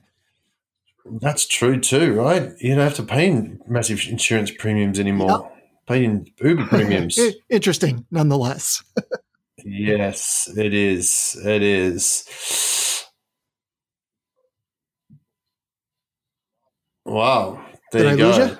That's 1.04 1.46
true 1.46 1.80
too, 1.80 2.14
right? 2.14 2.52
You 2.58 2.74
don't 2.74 2.84
have 2.84 2.94
to 2.94 3.02
pay 3.02 3.56
massive 3.66 4.06
insurance 4.08 4.50
premiums 4.50 5.00
anymore. 5.00 5.30
Yep. 5.30 5.56
Paying 5.86 6.30
Uber 6.40 6.66
premiums. 6.68 7.18
Interesting, 7.48 8.06
nonetheless. 8.10 8.84
yes, 9.64 10.48
it 10.56 10.74
is. 10.74 11.40
It 11.44 11.62
is. 11.62 13.04
Wow. 17.04 17.64
There 17.92 18.04
Did 18.04 18.18
you 18.18 18.26
I 18.26 18.30
go. 18.30 18.36
You? 18.36 18.42
Okay. 18.44 18.56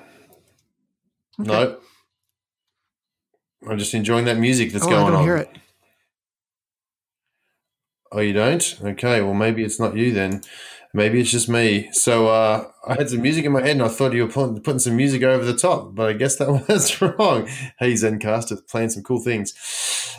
No, 1.39 1.79
I'm 3.67 3.77
just 3.77 3.93
enjoying 3.93 4.25
that 4.25 4.37
music 4.37 4.71
that's 4.71 4.85
oh, 4.85 4.89
going 4.89 5.03
I 5.03 5.07
don't 5.07 5.15
on. 5.17 5.23
Hear 5.23 5.37
it. 5.37 5.49
Oh, 8.11 8.19
you 8.19 8.33
don't? 8.33 8.79
Okay, 8.83 9.21
well 9.21 9.33
maybe 9.33 9.63
it's 9.63 9.79
not 9.79 9.95
you 9.95 10.11
then. 10.11 10.41
Maybe 10.93 11.21
it's 11.21 11.31
just 11.31 11.47
me. 11.47 11.89
So 11.93 12.27
uh, 12.27 12.65
I 12.85 12.95
had 12.95 13.09
some 13.09 13.21
music 13.21 13.45
in 13.45 13.53
my 13.53 13.61
head, 13.61 13.71
and 13.71 13.83
I 13.83 13.87
thought 13.87 14.11
you 14.11 14.25
were 14.25 14.31
putting, 14.31 14.59
putting 14.61 14.79
some 14.79 14.97
music 14.97 15.23
over 15.23 15.45
the 15.45 15.55
top, 15.55 15.95
but 15.95 16.09
I 16.09 16.13
guess 16.13 16.35
that 16.35 16.49
was 16.67 17.01
wrong. 17.01 17.47
Hey, 17.79 17.93
Zencastr, 17.93 18.67
playing 18.67 18.89
some 18.89 19.03
cool 19.03 19.21
things. 19.21 19.53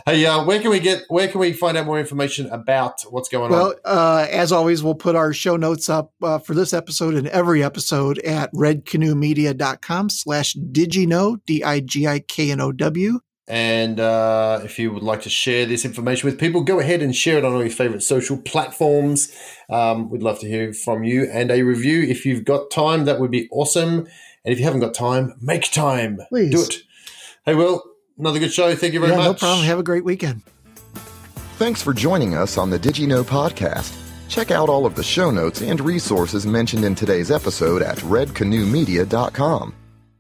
Hey, 0.07 0.25
uh, 0.25 0.45
where 0.45 0.61
can 0.61 0.71
we 0.71 0.81
get? 0.81 1.03
Where 1.09 1.29
can 1.29 1.41
we 1.41 1.53
find 1.53 1.77
out 1.77 1.85
more 1.85 2.01
information 2.01 2.47
about 2.47 3.03
what's 3.11 3.29
going 3.29 3.51
well, 3.51 3.67
on? 3.67 3.75
Well, 3.85 4.21
uh, 4.21 4.27
as 4.31 4.51
always, 4.51 4.83
we'll 4.83 4.95
put 4.95 5.15
our 5.15 5.35
show 5.35 5.57
notes 5.57 5.91
up 5.91 6.13
uh, 6.23 6.39
for 6.39 6.55
this 6.55 6.73
episode 6.73 7.15
and 7.15 7.29
every 7.29 7.63
episode 7.63 8.19
at 8.21 8.51
redcanoemedia.com 8.55 10.09
slash 10.09 10.57
digiknow, 10.57 11.37
D-I-G-I-K-N-O-W. 11.45 13.21
And 13.49 13.99
uh, 13.99 14.61
if 14.65 14.79
you 14.79 14.93
would 14.93 15.03
like 15.03 15.23
to 15.23 15.31
share 15.31 15.67
this 15.67 15.85
information 15.85 16.29
with 16.29 16.39
people, 16.39 16.63
go 16.63 16.79
ahead 16.79 17.03
and 17.03 17.15
share 17.15 17.39
it 17.39 17.45
on 17.45 17.53
all 17.53 17.61
your 17.61 17.71
favorite 17.71 18.03
social 18.03 18.37
platforms. 18.37 19.35
Um, 19.69 20.11
we'd 20.11 20.23
love 20.23 20.39
to 20.41 20.49
hear 20.49 20.73
from 20.73 21.03
you 21.03 21.29
and 21.31 21.51
a 21.51 21.63
review. 21.63 22.03
If 22.03 22.25
you've 22.25 22.45
got 22.45 22.71
time, 22.71 23.05
that 23.07 23.19
would 23.19 23.31
be 23.31 23.49
awesome. 23.51 24.07
And 24.45 24.53
if 24.53 24.59
you 24.59 24.65
haven't 24.65 24.81
got 24.81 24.95
time, 24.95 25.35
make 25.41 25.71
time. 25.73 26.21
Please. 26.29 26.51
Do 26.51 26.63
it. 26.63 26.83
Hey, 27.45 27.55
Will, 27.55 27.83
another 28.17 28.39
good 28.39 28.53
show. 28.53 28.75
Thank 28.75 28.95
you 28.95 29.01
very 29.01 29.13
yeah, 29.13 29.19
much. 29.19 29.27
No 29.27 29.35
problem. 29.35 29.67
Have 29.67 29.79
a 29.79 29.83
great 29.83 30.05
weekend. 30.05 30.43
Thanks 31.57 31.83
for 31.83 31.93
joining 31.93 32.35
us 32.35 32.57
on 32.59 32.71
the 32.71 32.79
DigiKnow 32.79 33.25
podcast. 33.25 33.99
Check 34.29 34.51
out 34.51 34.69
all 34.69 34.87
of 34.87 34.95
the 34.95 35.03
show 35.03 35.31
notes 35.31 35.61
and 35.61 35.81
resources 35.81 36.47
mentioned 36.47 36.85
in 36.85 36.95
today's 36.95 37.31
episode 37.31 37.83
at 37.83 37.99
redcanoemedia.com. 37.99 39.75